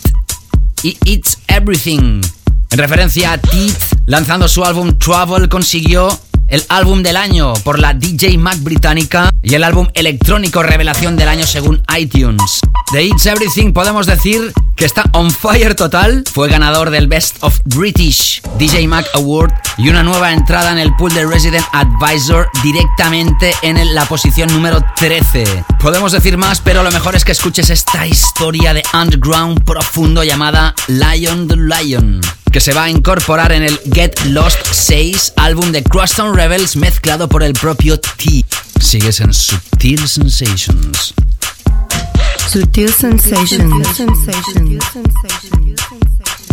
Y 0.84 0.98
It's 1.06 1.40
Everything. 1.48 2.22
En 2.70 2.78
referencia 2.78 3.34
a 3.34 3.38
Teeth, 3.40 3.96
lanzando 4.06 4.48
su 4.48 4.64
álbum 4.64 4.98
Travel, 4.98 5.50
consiguió 5.50 6.10
el 6.48 6.64
álbum 6.70 7.04
del 7.04 7.18
año 7.18 7.54
por 7.64 7.80
la 7.80 7.94
DJ 7.94 8.38
Mac 8.38 8.58
británica 8.62 9.30
y 9.42 9.56
el 9.56 9.64
álbum 9.64 9.88
electrónico 9.94 10.64
revelación 10.64 11.16
del 11.16 11.30
año 11.30 11.46
según 11.46 11.84
iTunes. 11.98 12.62
The 12.92 13.04
It's 13.04 13.26
Everything 13.26 13.74
podemos 13.74 14.08
decir 14.08 14.54
que 14.76 14.86
está 14.86 15.04
on 15.14 15.32
fire 15.32 15.76
total. 15.76 16.24
Fue 16.32 16.48
ganador 16.48 16.90
del 16.90 17.08
Best 17.08 17.38
of 17.42 17.60
British 17.66 18.42
DJ 18.58 18.88
Mac 18.88 19.06
Award 19.16 19.52
y 19.78 19.90
una 19.90 20.04
nueva 20.04 20.32
entrada 20.32 20.72
en 20.72 20.78
el 20.78 20.96
pool 20.96 21.14
de 21.14 21.26
Resident 21.26 21.66
Advisor 21.74 22.50
directamente 22.64 23.54
en 23.62 23.94
la 23.94 24.06
posición 24.06 24.50
número 24.54 24.84
13. 24.96 25.66
Podemos 25.80 26.12
decir 26.12 26.38
más, 26.38 26.62
pero 26.62 26.84
lo 26.84 26.92
mejor 26.92 27.16
es 27.16 27.26
que 27.26 27.34
escuches 27.34 27.70
esta 27.70 28.08
historia 28.08 28.74
de 28.74 28.84
underground 28.94 29.64
profundo 29.64 30.24
llamada 30.24 30.74
Lion 30.88 31.48
the 31.48 31.58
Lion 31.58 32.22
que 32.52 32.60
se 32.60 32.74
va 32.74 32.86
a 32.86 32.90
incorporar 32.90 33.52
en 33.52 33.64
el 33.64 33.80
Get 33.94 34.20
Lost 34.26 34.60
6, 34.72 35.34
álbum 35.36 35.72
de 35.72 35.84
Crosstown 35.84 36.36
Rebels 36.36 36.76
mezclado 36.76 37.28
por 37.28 37.44
el 37.44 37.54
propio 37.54 38.00
T. 38.00 38.46
Sigues 38.80 39.20
en 39.22 39.34
Subtil 39.34 40.08
Sensations. 40.08 41.14
Subtil 42.50 42.94
Sensations. 42.94 43.88
Subtil 43.88 44.16
Sensations. 44.16 44.46
Sutil 44.54 44.82
sensations. 44.94 46.47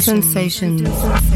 Sensations. 0.00 1.31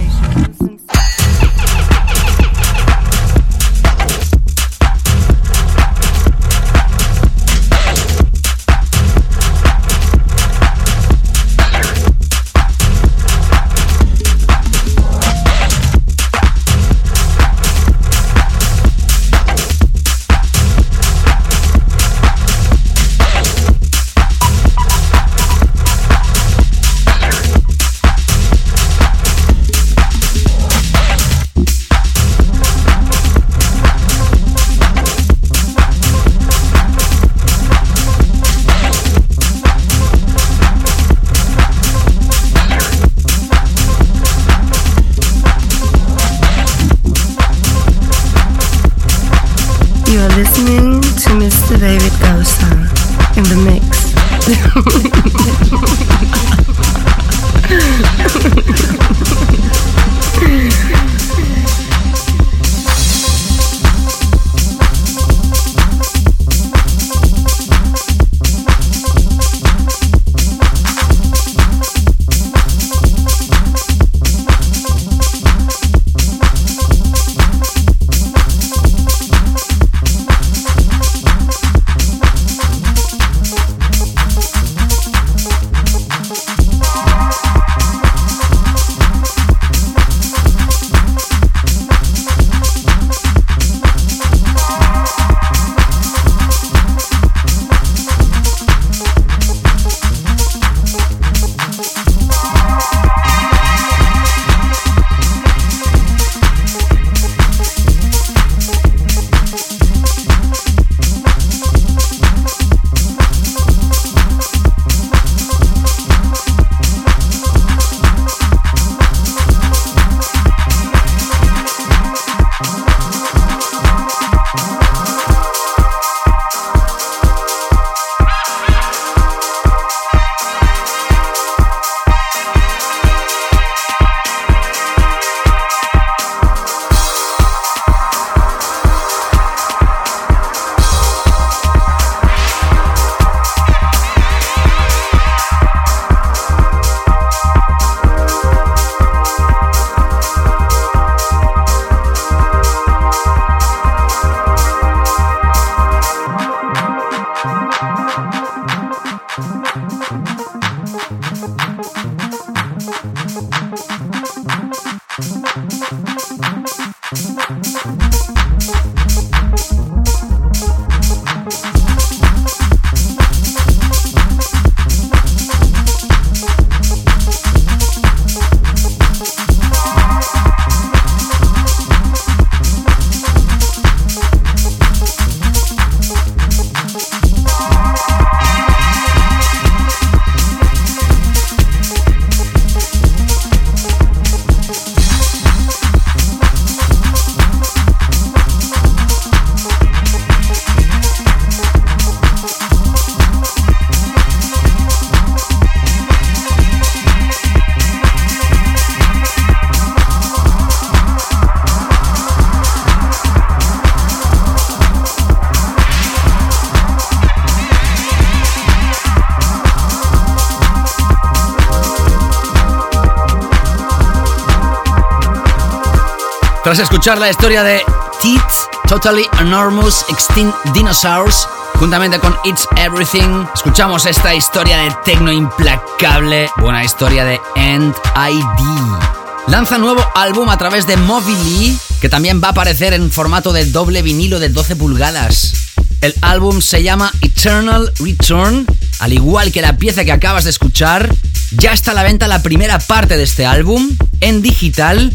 Escuchar 226.83 227.19
la 227.19 227.31
historia 227.31 227.63
de 227.63 227.81
Teeth, 228.21 228.43
Totally 228.87 229.27
Enormous 229.41 230.05
Extinct 230.11 230.55
Dinosaurs, 230.75 231.49
juntamente 231.77 232.19
con 232.19 232.37
It's 232.45 232.69
Everything, 232.77 233.47
escuchamos 233.55 234.05
esta 234.05 234.35
historia 234.35 234.77
de 234.79 234.95
tecno 235.05 235.33
implacable, 235.33 236.51
buena 236.59 236.85
historia 236.85 237.25
de 237.25 237.41
End 237.55 237.95
ID. 238.15 239.49
Lanza 239.49 239.79
nuevo 239.79 240.05
álbum 240.15 240.51
a 240.51 240.59
través 240.59 240.87
de 240.87 240.99
Mobily, 240.99 241.79
que 242.03 242.11
también 242.11 242.43
va 242.43 242.49
a 242.49 242.51
aparecer 242.51 242.93
en 242.93 243.11
formato 243.11 243.55
de 243.55 243.65
doble 243.65 244.03
vinilo 244.03 244.39
de 244.39 244.51
12 244.51 244.77
pulgadas. 244.77 245.55
El 246.03 246.15
álbum 246.21 246.61
se 246.61 246.83
llama 246.83 247.11
Eternal 247.23 247.91
Return, 247.99 248.67
al 248.99 249.13
igual 249.15 249.51
que 249.51 249.63
la 249.63 249.79
pieza 249.79 250.05
que 250.05 250.13
acabas 250.13 250.45
de 250.45 250.51
escuchar. 250.51 251.15
Ya 251.53 251.73
está 251.73 251.93
a 251.93 251.95
la 251.95 252.03
venta 252.03 252.29
la 252.29 252.43
primera 252.43 252.79
parte 252.79 253.17
de 253.17 253.23
este 253.23 253.47
álbum 253.47 253.97
en 254.21 254.43
digital 254.43 255.13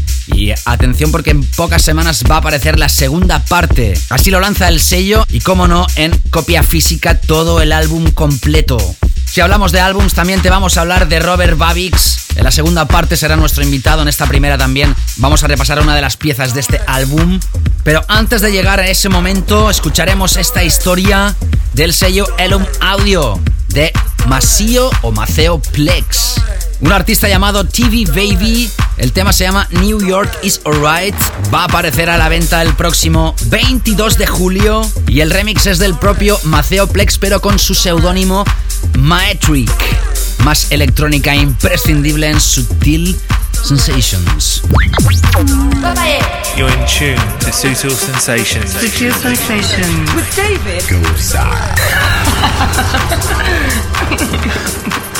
atención 0.64 1.12
porque 1.12 1.30
en 1.30 1.44
pocas 1.44 1.82
semanas 1.82 2.24
va 2.30 2.36
a 2.36 2.38
aparecer 2.38 2.78
la 2.78 2.88
segunda 2.88 3.44
parte. 3.44 3.94
Así 4.08 4.30
lo 4.30 4.40
lanza 4.40 4.68
el 4.68 4.80
sello 4.80 5.24
y 5.28 5.40
como 5.40 5.68
no 5.68 5.86
en 5.96 6.16
copia 6.30 6.62
física 6.62 7.20
todo 7.20 7.60
el 7.60 7.72
álbum 7.72 8.10
completo. 8.10 8.78
Si 9.32 9.40
hablamos 9.40 9.72
de 9.72 9.80
álbums, 9.80 10.12
también 10.12 10.42
te 10.42 10.50
vamos 10.50 10.76
a 10.76 10.82
hablar 10.82 11.08
de 11.08 11.18
Robert 11.20 11.56
Babix. 11.56 12.36
En 12.36 12.44
la 12.44 12.50
segunda 12.50 12.86
parte 12.86 13.16
será 13.16 13.36
nuestro 13.36 13.62
invitado, 13.62 14.02
en 14.02 14.08
esta 14.08 14.26
primera 14.26 14.58
también 14.58 14.94
vamos 15.16 15.42
a 15.42 15.46
repasar 15.46 15.80
una 15.80 15.94
de 15.94 16.02
las 16.02 16.16
piezas 16.16 16.52
de 16.52 16.60
este 16.60 16.80
álbum. 16.86 17.40
Pero 17.84 18.04
antes 18.08 18.42
de 18.42 18.52
llegar 18.52 18.80
a 18.80 18.88
ese 18.88 19.08
momento, 19.08 19.70
escucharemos 19.70 20.36
esta 20.36 20.64
historia 20.64 21.34
del 21.72 21.94
sello 21.94 22.26
Elum 22.38 22.64
Audio 22.80 23.40
de 23.68 23.92
Masio 24.26 24.90
o 25.02 25.12
Maceo 25.12 25.60
Plex. 25.60 26.34
Un 26.80 26.92
artista 26.92 27.28
llamado 27.28 27.64
TV 27.64 28.04
Baby. 28.06 28.70
El 29.02 29.12
tema 29.12 29.32
se 29.32 29.42
llama 29.42 29.66
New 29.72 30.00
York 30.06 30.32
is 30.44 30.60
Alright. 30.64 31.16
Va 31.52 31.62
a 31.62 31.64
aparecer 31.64 32.08
a 32.08 32.16
la 32.16 32.28
venta 32.28 32.62
el 32.62 32.72
próximo 32.74 33.34
22 33.46 34.16
de 34.16 34.28
julio. 34.28 34.88
Y 35.08 35.22
el 35.22 35.32
remix 35.32 35.66
es 35.66 35.80
del 35.80 35.98
propio 35.98 36.38
Maceo 36.44 36.86
Plex, 36.86 37.18
pero 37.18 37.40
con 37.40 37.58
su 37.58 37.74
seudónimo 37.74 38.44
Maetric. 38.96 39.72
Más 40.44 40.70
electrónica 40.70 41.34
imprescindible 41.34 42.30
en 42.30 42.40
Sutil 42.40 43.18
Sensations. 43.64 44.62
You're 46.56 46.72
in 46.72 46.86
tune 46.86 47.16
to 47.40 47.50
Sutil 47.52 47.90
Sensations. 47.90 48.70
Sutil 48.70 49.12
Sensations. 49.14 50.14
With 50.14 50.36
David. 50.36 50.82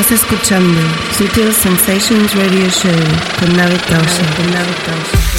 Estás 0.00 0.22
escuchando 0.22 0.80
Sutil 1.12 1.52
Sensations 1.52 2.34
Radio 2.34 2.70
Show 2.70 2.90
con 3.38 3.54
David 3.54 3.82
Gausa. 3.90 5.29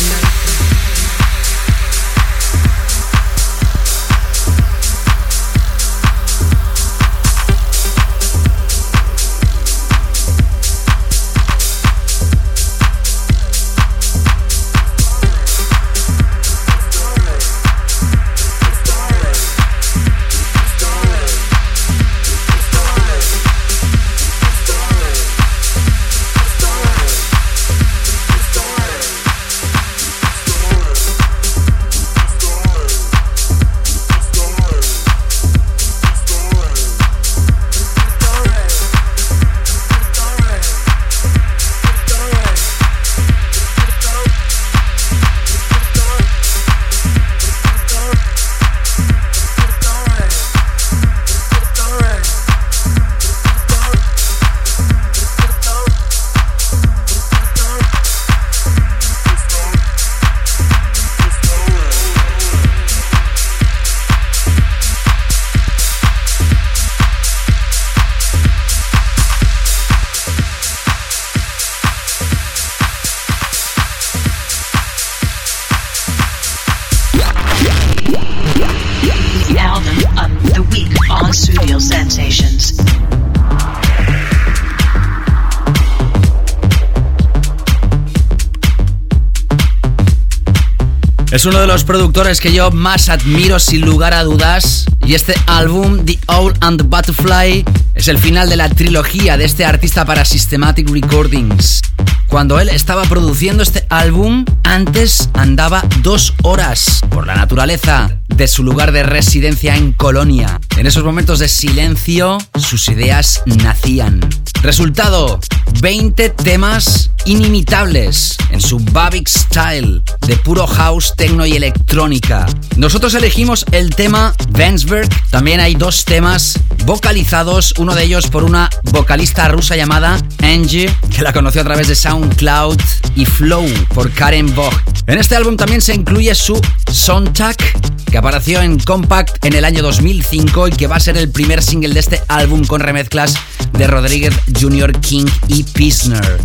Es 91.42 91.48
uno 91.48 91.60
de 91.60 91.66
los 91.66 91.84
productores 91.86 92.40
que 92.40 92.54
yo 92.54 92.70
más 92.70 93.10
admiro 93.10 93.58
sin 93.58 93.82
lugar 93.82 94.14
a 94.14 94.24
dudas. 94.24 94.86
Y 95.04 95.16
este 95.16 95.34
álbum, 95.48 96.06
The 96.06 96.20
Owl 96.28 96.54
and 96.62 96.80
the 96.80 96.88
Butterfly, 96.88 97.66
es 97.96 98.08
el 98.10 98.20
final 98.20 98.48
de 98.48 98.58
la 98.58 98.70
trilogía 98.70 99.38
de 99.38 99.46
este 99.46 99.66
artista 99.66 100.06
para 100.06 100.24
Systematic 100.24 100.88
Recordings. 100.92 101.82
Cuando 102.28 102.60
él 102.60 102.70
estaba 102.70 103.02
produciendo 103.06 103.64
este 103.64 103.88
álbum, 103.90 104.46
antes 104.64 105.30
andaba 105.34 105.84
dos 106.04 106.36
horas 106.44 107.02
por 107.10 107.26
la 107.26 107.34
naturaleza 107.34 108.20
de 108.28 108.48
su 108.48 108.64
lugar 108.64 108.92
de 108.92 109.02
residencia 109.02 109.76
en 109.76 109.94
Colonia. 109.94 110.62
En 110.78 110.86
esos 110.86 111.04
momentos 111.04 111.40
de 111.40 111.48
silencio, 111.48 112.38
sus 112.60 112.88
ideas 112.88 113.42
nacían. 113.48 114.20
Resultado, 114.62 115.40
20 115.82 116.30
temas 116.30 117.10
inimitables 117.26 118.38
en 118.52 118.62
su 118.62 118.78
Babic 118.78 119.28
Style 119.28 120.04
de 120.32 120.38
puro 120.38 120.66
house, 120.66 121.14
techno 121.18 121.46
y 121.46 121.58
electrónica. 121.58 122.46
Nosotros 122.78 123.14
elegimos 123.16 123.66
el 123.74 123.94
tema 123.94 124.34
Vensberg. 124.52 125.10
También 125.30 125.60
hay 125.60 125.76
dos 125.76 126.06
temas 126.06 126.58
vocalizados, 126.86 127.74
uno 127.78 127.96
de 127.96 128.06
ellos 128.06 128.28
por 128.28 128.46
una 128.46 128.70
vocalista 128.94 129.50
rusa 129.50 129.76
llamada 129.76 130.18
Angie, 130.42 130.90
que 131.14 131.22
la 131.22 131.34
conoció 131.34 131.60
a 131.60 131.66
través 131.66 131.90
de 131.90 131.96
SoundCloud, 131.96 132.80
y 133.18 133.26
Flow 133.26 133.68
por 133.94 134.10
Karen 134.12 134.56
Bog. 134.56 134.74
En 135.06 135.18
este 135.18 135.36
álbum 135.36 135.58
también 135.58 135.82
se 135.82 135.96
incluye 135.96 136.34
su 136.34 136.62
Soundtrack, 136.90 138.06
que 138.10 138.18
apareció 138.18 138.62
en 138.62 138.80
Compact 138.80 139.44
en 139.44 139.54
el 139.54 139.66
año 139.66 139.84
2005 139.84 140.70
y 140.70 140.72
que 140.72 140.88
va 140.88 140.96
a 140.96 141.02
ser 141.02 141.18
el 141.18 141.30
primer 141.30 141.62
single 141.62 141.94
de 141.94 142.00
este 142.00 142.22
álbum 142.30 142.66
con 142.66 142.80
remezclas 142.80 143.36
de 143.74 143.86
Rodríguez 143.86 144.34
Jr. 144.58 144.98
King 145.02 145.26
y 145.50 145.64
Pisner. 145.64 146.40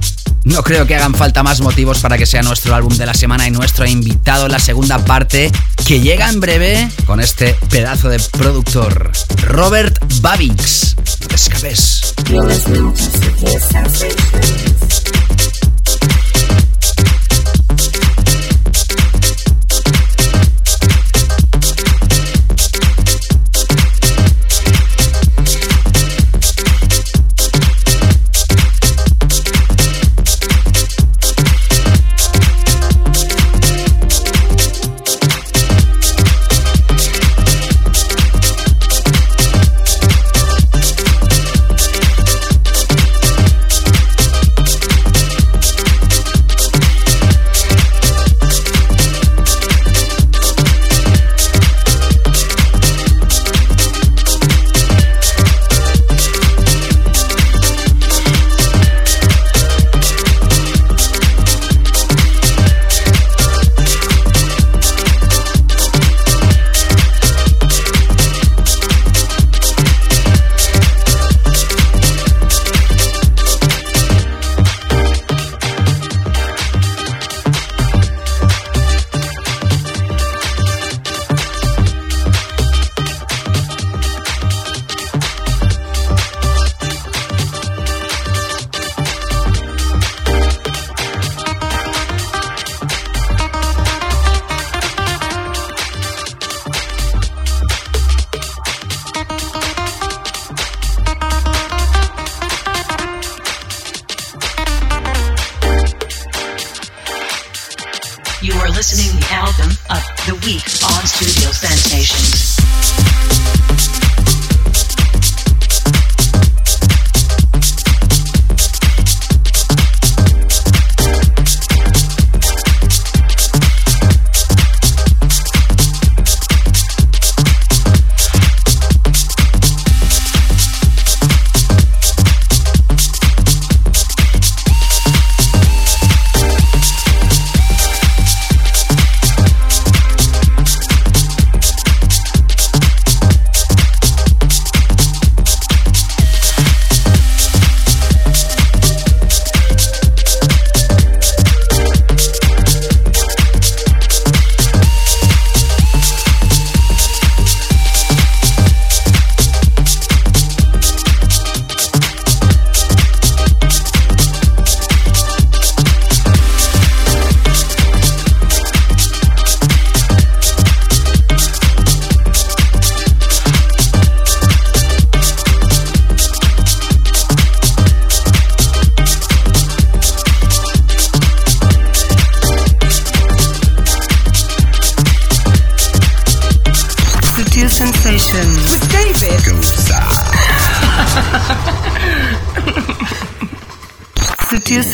No 0.47 0.63
creo 0.63 0.87
que 0.87 0.95
hagan 0.95 1.13
falta 1.13 1.43
más 1.43 1.61
motivos 1.61 1.99
para 1.99 2.17
que 2.17 2.25
sea 2.25 2.41
nuestro 2.41 2.73
álbum 2.73 2.97
de 2.97 3.05
la 3.05 3.15
semana 3.15 3.49
y 3.49 3.51
nuestro 3.51 3.85
invitado 3.85 4.47
en 4.47 4.53
la 4.53 4.61
segunda 4.61 5.05
parte, 5.05 5.51
que 5.85 5.99
llega 5.99 6.31
en 6.31 6.39
breve 6.39 6.89
con 7.05 7.19
este 7.19 7.57
pedazo 7.69 8.09
de 8.09 8.21
productor, 8.31 9.11
Robert 9.43 10.01
Babix. 10.21 10.95
No 11.21 11.27
te 11.27 11.35
escapes. 11.35 12.15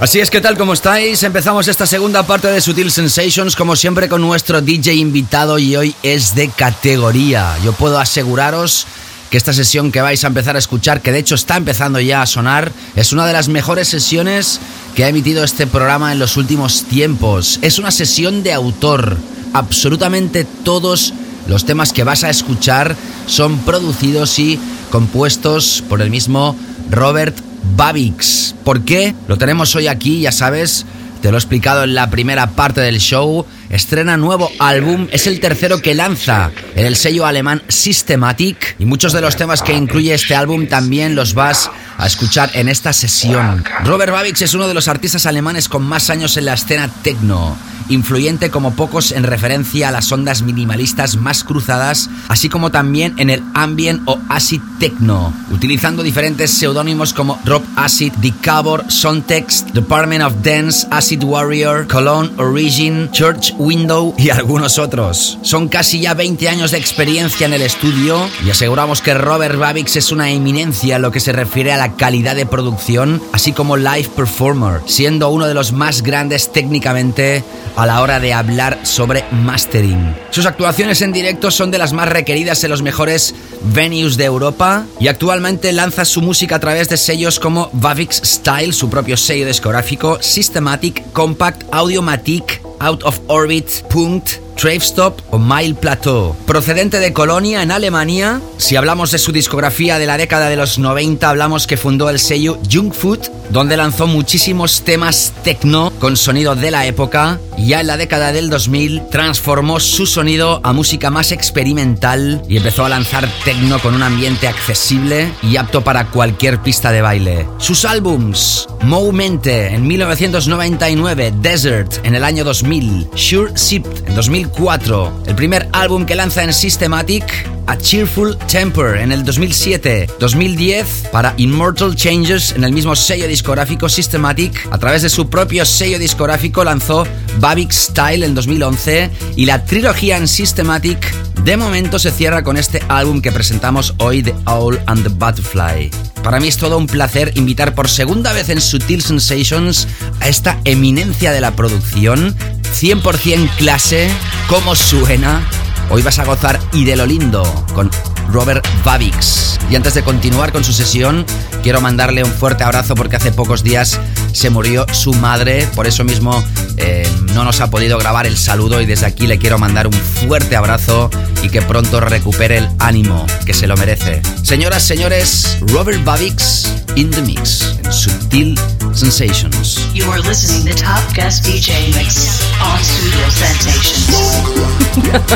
Así 0.00 0.20
es 0.20 0.30
que 0.30 0.40
tal 0.40 0.56
como 0.56 0.74
estáis, 0.74 1.24
empezamos 1.24 1.66
esta 1.66 1.88
segunda 1.88 2.22
parte 2.22 2.46
de 2.46 2.60
Sutil 2.60 2.92
Sensations 2.92 3.56
como 3.56 3.74
siempre 3.74 4.08
con 4.08 4.22
nuestro 4.22 4.60
DJ 4.60 4.94
invitado 4.94 5.58
y 5.58 5.74
hoy 5.74 5.92
es 6.04 6.36
de 6.36 6.50
categoría. 6.50 7.56
Yo 7.64 7.72
puedo 7.72 7.98
aseguraros 7.98 8.86
que 9.30 9.36
esta 9.36 9.52
sesión 9.52 9.92
que 9.92 10.00
vais 10.00 10.24
a 10.24 10.28
empezar 10.28 10.56
a 10.56 10.58
escuchar, 10.58 11.02
que 11.02 11.12
de 11.12 11.18
hecho 11.18 11.34
está 11.34 11.56
empezando 11.56 12.00
ya 12.00 12.22
a 12.22 12.26
sonar, 12.26 12.72
es 12.96 13.12
una 13.12 13.26
de 13.26 13.32
las 13.32 13.48
mejores 13.48 13.88
sesiones 13.88 14.60
que 14.94 15.04
ha 15.04 15.08
emitido 15.08 15.44
este 15.44 15.66
programa 15.66 16.12
en 16.12 16.18
los 16.18 16.36
últimos 16.36 16.84
tiempos. 16.84 17.58
Es 17.62 17.78
una 17.78 17.90
sesión 17.90 18.42
de 18.42 18.52
autor. 18.52 19.16
Absolutamente 19.52 20.44
todos 20.64 21.12
los 21.46 21.64
temas 21.64 21.92
que 21.92 22.04
vas 22.04 22.24
a 22.24 22.30
escuchar 22.30 22.96
son 23.26 23.58
producidos 23.58 24.38
y 24.38 24.58
compuestos 24.90 25.82
por 25.88 26.02
el 26.02 26.10
mismo 26.10 26.56
Robert 26.90 27.36
Babix. 27.76 28.54
¿Por 28.64 28.82
qué? 28.82 29.14
Lo 29.26 29.36
tenemos 29.36 29.74
hoy 29.76 29.88
aquí, 29.88 30.20
ya 30.20 30.32
sabes. 30.32 30.86
Te 31.20 31.30
lo 31.30 31.36
he 31.36 31.40
explicado 31.40 31.84
en 31.84 31.94
la 31.94 32.10
primera 32.10 32.48
parte 32.48 32.80
del 32.80 32.98
show, 32.98 33.44
estrena 33.70 34.16
nuevo 34.16 34.50
álbum, 34.58 35.08
es 35.10 35.26
el 35.26 35.40
tercero 35.40 35.80
que 35.80 35.94
lanza 35.94 36.50
en 36.74 36.86
el 36.86 36.96
sello 36.96 37.26
alemán 37.26 37.62
Systematic. 37.68 38.76
Y 38.78 38.84
muchos 38.84 39.12
de 39.12 39.20
los 39.20 39.36
temas 39.36 39.62
que 39.62 39.72
incluye 39.72 40.14
este 40.14 40.34
álbum 40.34 40.66
también 40.66 41.14
los 41.14 41.34
vas 41.34 41.70
a 41.96 42.06
escuchar 42.06 42.50
en 42.54 42.68
esta 42.68 42.92
sesión. 42.92 43.64
Robert 43.84 44.12
Babix 44.12 44.42
es 44.42 44.54
uno 44.54 44.68
de 44.68 44.74
los 44.74 44.88
artistas 44.88 45.26
alemanes 45.26 45.68
con 45.68 45.82
más 45.82 46.10
años 46.10 46.36
en 46.36 46.44
la 46.44 46.54
escena 46.54 46.88
techno 47.02 47.56
influyente 47.88 48.50
como 48.50 48.74
pocos 48.74 49.12
en 49.12 49.24
referencia 49.24 49.88
a 49.88 49.92
las 49.92 50.10
ondas 50.12 50.42
minimalistas 50.42 51.16
más 51.16 51.44
cruzadas, 51.44 52.10
así 52.28 52.48
como 52.48 52.70
también 52.70 53.14
en 53.18 53.30
el 53.30 53.42
ambient 53.54 54.02
o 54.06 54.18
acid 54.28 54.60
techno, 54.78 55.32
utilizando 55.50 56.02
diferentes 56.02 56.50
seudónimos 56.50 57.12
como 57.12 57.40
Rock 57.44 57.64
Acid, 57.76 58.12
Decabor, 58.14 58.84
Sontext, 58.88 59.70
Department 59.70 60.22
of 60.22 60.34
Dance, 60.42 60.86
Acid 60.90 61.07
Warrior, 61.16 61.86
Cologne 61.88 62.30
Origin, 62.38 63.10
Church 63.12 63.54
Window 63.58 64.14
y 64.18 64.30
algunos 64.30 64.78
otros. 64.78 65.38
Son 65.42 65.68
casi 65.68 66.00
ya 66.00 66.14
20 66.14 66.48
años 66.48 66.70
de 66.70 66.78
experiencia 66.78 67.46
en 67.46 67.54
el 67.54 67.62
estudio 67.62 68.28
y 68.44 68.50
aseguramos 68.50 69.00
que 69.00 69.14
Robert 69.14 69.58
Babix 69.58 69.96
es 69.96 70.12
una 70.12 70.30
eminencia 70.30 70.96
en 70.96 71.02
lo 71.02 71.10
que 71.10 71.20
se 71.20 71.32
refiere 71.32 71.72
a 71.72 71.76
la 71.76 71.96
calidad 71.96 72.36
de 72.36 72.46
producción, 72.46 73.22
así 73.32 73.52
como 73.52 73.76
live 73.76 74.08
performer, 74.14 74.82
siendo 74.86 75.30
uno 75.30 75.46
de 75.46 75.54
los 75.54 75.72
más 75.72 76.02
grandes 76.02 76.52
técnicamente 76.52 77.42
a 77.76 77.86
la 77.86 78.02
hora 78.02 78.20
de 78.20 78.32
hablar 78.32 78.80
sobre 78.82 79.24
mastering. 79.30 80.14
Sus 80.30 80.46
actuaciones 80.46 81.00
en 81.02 81.12
directo 81.12 81.50
son 81.50 81.70
de 81.70 81.78
las 81.78 81.92
más 81.92 82.08
requeridas 82.08 82.62
en 82.64 82.70
los 82.70 82.82
mejores 82.82 83.34
venues 83.72 84.16
de 84.16 84.24
Europa 84.24 84.84
y 85.00 85.08
actualmente 85.08 85.72
lanza 85.72 86.04
su 86.04 86.22
música 86.22 86.56
a 86.56 86.60
través 86.60 86.88
de 86.88 86.96
sellos 86.96 87.38
como 87.38 87.70
Vavix 87.72 88.20
Style, 88.24 88.72
su 88.72 88.90
propio 88.90 89.16
sello 89.16 89.46
discográfico, 89.46 90.18
Systematic, 90.20 90.97
Compact, 91.12 91.64
Audiomatic, 91.70 92.60
Out 92.80 93.02
of 93.02 93.18
Orbit, 93.28 93.82
Punkt, 93.90 94.40
Stop 94.66 95.20
o 95.30 95.38
Mile 95.38 95.74
Plateau. 95.74 96.34
Procedente 96.44 96.98
de 96.98 97.12
Colonia, 97.12 97.62
en 97.62 97.70
Alemania, 97.70 98.40
si 98.56 98.74
hablamos 98.74 99.12
de 99.12 99.18
su 99.18 99.30
discografía 99.30 99.98
de 100.00 100.06
la 100.06 100.16
década 100.16 100.48
de 100.48 100.56
los 100.56 100.80
90, 100.80 101.28
hablamos 101.28 101.68
que 101.68 101.76
fundó 101.76 102.10
el 102.10 102.18
sello 102.18 102.58
Jungfoot, 102.70 103.28
donde 103.50 103.76
lanzó 103.76 104.08
muchísimos 104.08 104.82
temas 104.82 105.32
techno 105.44 105.92
con 106.00 106.16
sonido 106.16 106.56
de 106.56 106.72
la 106.72 106.86
época. 106.86 107.38
Ya 107.56 107.80
en 107.80 107.86
la 107.86 107.96
década 107.96 108.32
del 108.32 108.50
2000 108.50 109.02
transformó 109.10 109.78
su 109.78 110.06
sonido 110.06 110.60
a 110.64 110.72
música 110.72 111.10
más 111.10 111.30
experimental 111.30 112.42
y 112.48 112.56
empezó 112.56 112.84
a 112.84 112.88
lanzar 112.88 113.28
techno 113.44 113.78
con 113.78 113.94
un 113.94 114.02
ambiente 114.02 114.48
accesible 114.48 115.32
y 115.42 115.56
apto 115.56 115.82
para 115.82 116.06
cualquier 116.06 116.60
pista 116.60 116.90
de 116.90 117.02
baile. 117.02 117.48
Sus 117.58 117.84
álbums, 117.84 118.66
Momente 118.82 119.68
en 119.68 119.86
1999, 119.86 121.34
Desert 121.40 122.04
en 122.04 122.14
el 122.14 122.24
año 122.24 122.44
2000, 122.44 123.08
Sure 123.14 123.56
Sipped 123.56 124.08
en 124.08 124.14
2000 124.14 124.47
2004. 124.48 125.22
El 125.26 125.34
primer 125.34 125.68
álbum 125.72 126.06
que 126.06 126.14
lanza 126.14 126.42
en 126.42 126.52
Systematic, 126.52 127.24
A 127.68 127.76
Cheerful 127.76 128.36
Temper 128.50 128.96
en 128.96 129.12
el 129.12 129.24
2007. 129.24 130.08
2010 130.18 131.08
para 131.12 131.34
Immortal 131.36 131.94
Changes 131.94 132.52
en 132.52 132.64
el 132.64 132.72
mismo 132.72 132.96
sello 132.96 133.28
discográfico 133.28 133.90
Systematic. 133.90 134.66
A 134.70 134.78
través 134.78 135.02
de 135.02 135.10
su 135.10 135.28
propio 135.28 135.66
sello 135.66 135.98
discográfico 135.98 136.64
lanzó 136.64 137.06
Babic 137.38 137.70
Style 137.70 138.24
en 138.24 138.34
2011 138.34 139.10
y 139.36 139.44
la 139.44 139.66
trilogía 139.66 140.16
en 140.16 140.26
Systematic 140.26 141.14
de 141.44 141.56
momento 141.56 141.98
se 141.98 142.10
cierra 142.10 142.42
con 142.42 142.56
este 142.56 142.82
álbum 142.88 143.20
que 143.20 143.32
presentamos 143.32 143.94
hoy, 143.98 144.22
The 144.22 144.34
Owl 144.46 144.80
and 144.86 145.02
the 145.02 145.08
Butterfly. 145.08 145.90
Para 146.22 146.40
mí 146.40 146.48
es 146.48 146.56
todo 146.56 146.76
un 146.76 146.86
placer 146.86 147.32
invitar 147.36 147.74
por 147.74 147.88
segunda 147.88 148.32
vez 148.32 148.48
en 148.48 148.60
Sutil 148.60 149.02
Sensations 149.02 149.86
a 150.20 150.28
esta 150.28 150.58
eminencia 150.64 151.32
de 151.32 151.40
la 151.40 151.54
producción, 151.54 152.34
100% 152.72 153.48
clase, 153.56 154.10
como 154.48 154.74
suena. 154.74 155.42
Hoy 155.90 156.02
vas 156.02 156.18
a 156.18 156.24
gozar 156.24 156.60
y 156.72 156.84
de 156.84 156.96
lo 156.96 157.06
lindo 157.06 157.42
con 157.74 157.90
Robert 158.30 158.66
Babix. 158.84 159.58
Y 159.70 159.76
antes 159.76 159.94
de 159.94 160.02
continuar 160.02 160.52
con 160.52 160.64
su 160.64 160.72
sesión, 160.72 161.24
quiero 161.62 161.80
mandarle 161.80 162.24
un 162.24 162.30
fuerte 162.30 162.64
abrazo 162.64 162.94
porque 162.94 163.16
hace 163.16 163.32
pocos 163.32 163.62
días 163.62 163.98
se 164.32 164.50
murió 164.50 164.86
su 164.92 165.14
madre, 165.14 165.66
por 165.74 165.86
eso 165.86 166.04
mismo 166.04 166.44
eh, 166.76 167.08
no 167.34 167.44
nos 167.44 167.60
ha 167.60 167.70
podido 167.70 167.98
grabar 167.98 168.26
el 168.26 168.36
saludo 168.36 168.80
y 168.80 168.86
desde 168.86 169.06
aquí 169.06 169.26
le 169.26 169.38
quiero 169.38 169.58
mandar 169.58 169.86
un 169.86 169.92
fuerte 169.92 170.56
abrazo 170.56 171.10
y 171.42 171.48
que 171.48 171.62
pronto 171.62 172.00
recupere 172.00 172.58
el 172.58 172.68
ánimo 172.78 173.26
que 173.46 173.54
se 173.54 173.66
lo 173.66 173.76
merece. 173.76 174.22
Señoras, 174.42 174.82
señores, 174.82 175.58
Robert 175.60 176.04
Babix 176.04 176.70
in 176.96 177.10
the 177.10 177.22
mix 177.22 177.78
en 177.84 177.92
Subtil 177.92 178.58
Sensations. 178.92 179.78
You 179.94 180.10
are 180.10 180.20
listening 180.20 180.66
to 180.66 180.74
Top 180.82 181.02
Guest 181.14 181.44
DJ 181.44 181.94
Mix 181.94 182.42
on 182.60 182.78
Studio 182.82 183.30
Sensations. 183.30 184.08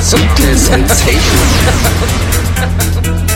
Subtle 0.43 1.19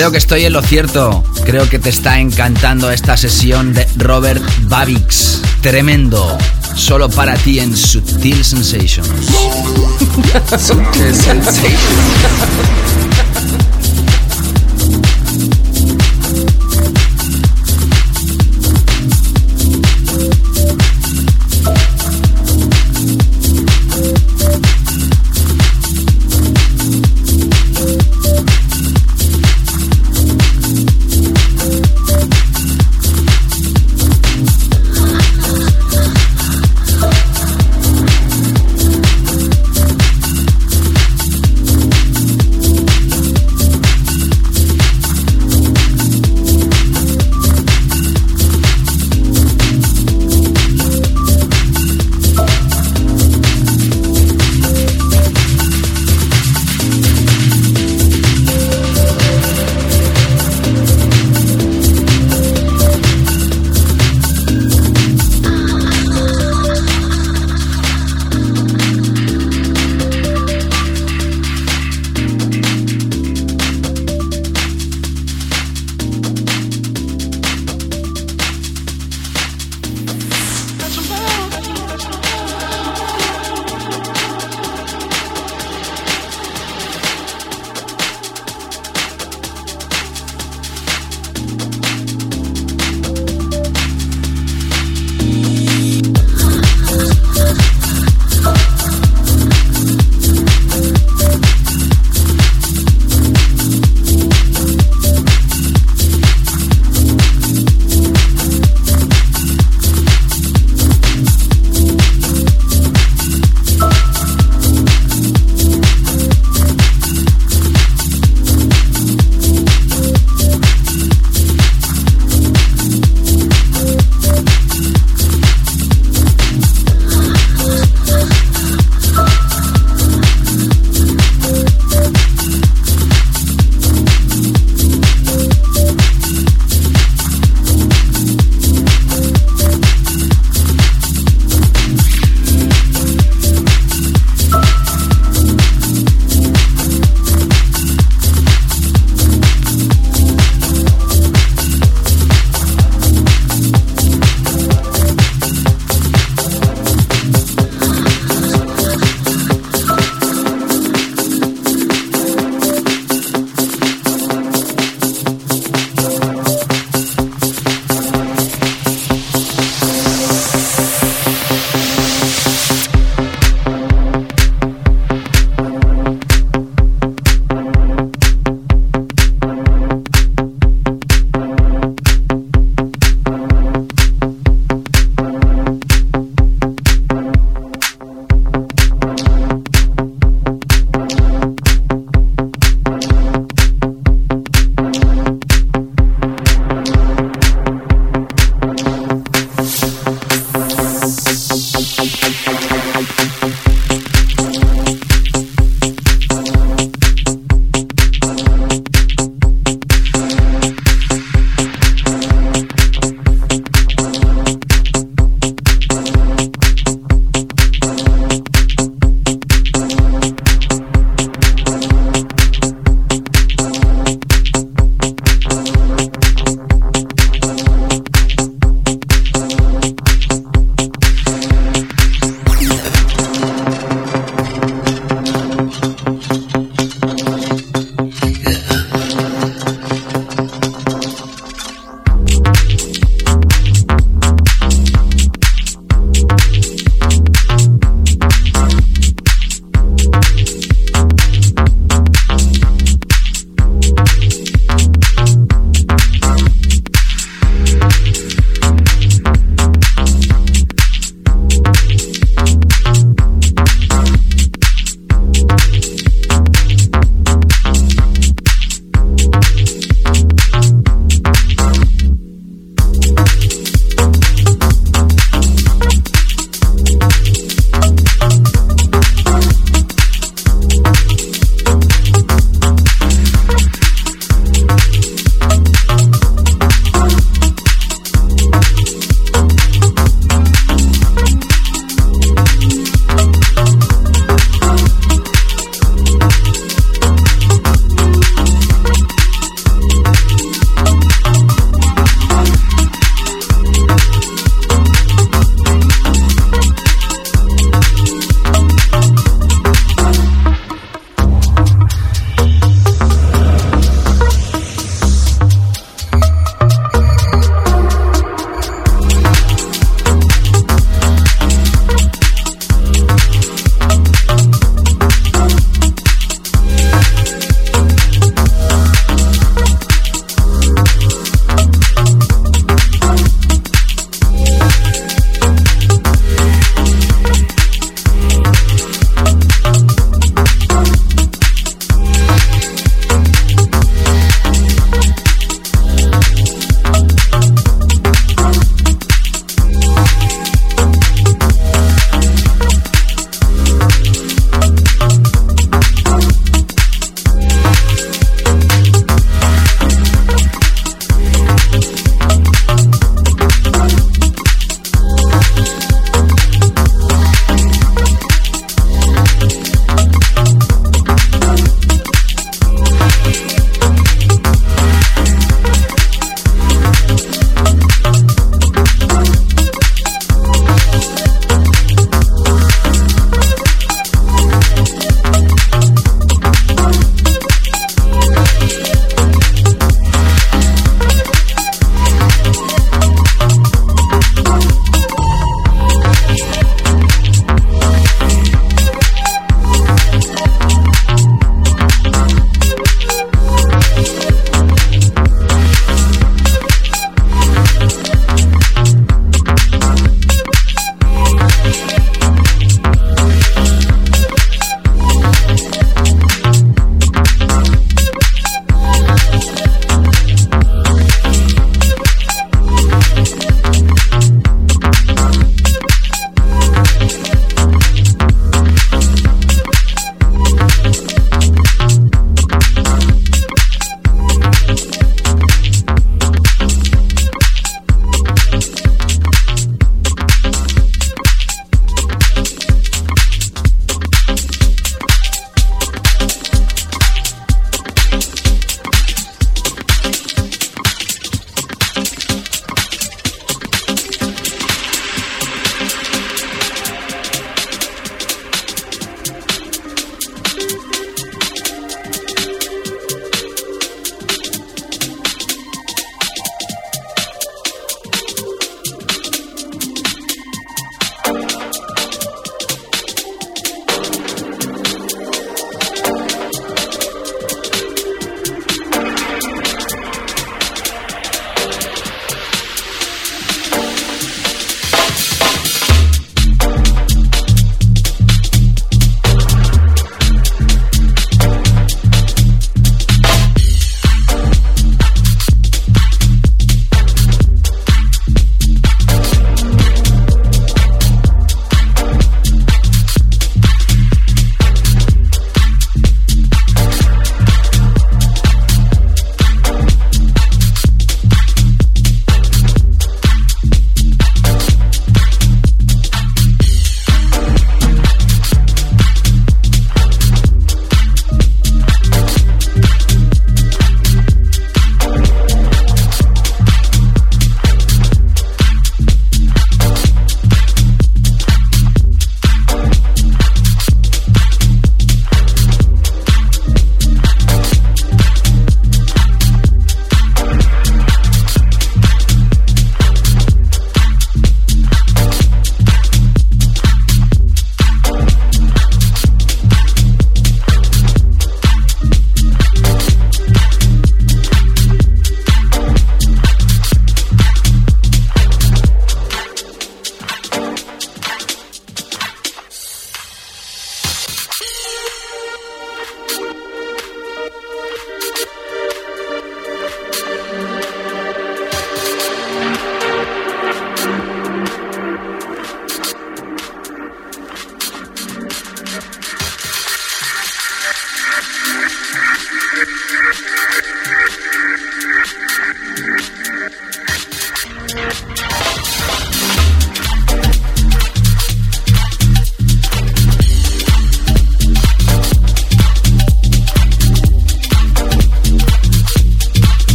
Creo 0.00 0.12
que 0.12 0.16
estoy 0.16 0.46
en 0.46 0.54
lo 0.54 0.62
cierto. 0.62 1.22
Creo 1.44 1.68
que 1.68 1.78
te 1.78 1.90
está 1.90 2.20
encantando 2.20 2.90
esta 2.90 3.18
sesión 3.18 3.74
de 3.74 3.86
Robert 3.98 4.42
Babix. 4.62 5.42
Tremendo. 5.60 6.38
Solo 6.74 7.10
para 7.10 7.34
ti 7.34 7.60
en 7.60 7.76
Sutil 7.76 8.42
Sensations. 8.42 9.06
Sutil 10.58 11.14
Sensations. 11.14 13.09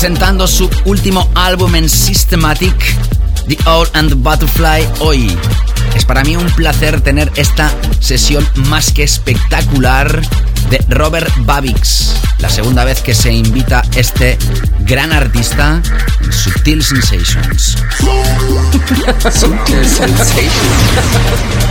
Presentando 0.00 0.48
su 0.48 0.70
último 0.86 1.30
álbum 1.34 1.74
en 1.74 1.86
Systematic, 1.86 2.74
The 3.48 3.58
Owl 3.68 3.86
and 3.92 4.08
the 4.08 4.14
Butterfly, 4.14 4.88
hoy. 5.00 5.36
Es 5.94 6.06
para 6.06 6.24
mí 6.24 6.36
un 6.36 6.46
placer 6.52 7.02
tener 7.02 7.30
esta 7.36 7.70
sesión 8.00 8.48
más 8.70 8.94
que 8.94 9.02
espectacular 9.02 10.22
de 10.70 10.82
Robert 10.88 11.30
Babix, 11.40 12.14
la 12.38 12.48
segunda 12.48 12.84
vez 12.84 13.02
que 13.02 13.14
se 13.14 13.30
invita 13.30 13.82
este 13.94 14.38
gran 14.86 15.12
artista 15.12 15.82
en 16.22 16.32
Subtil 16.32 16.82
Sensations. 16.82 17.76
Subtil 19.38 19.86
Sensations. 19.86 21.69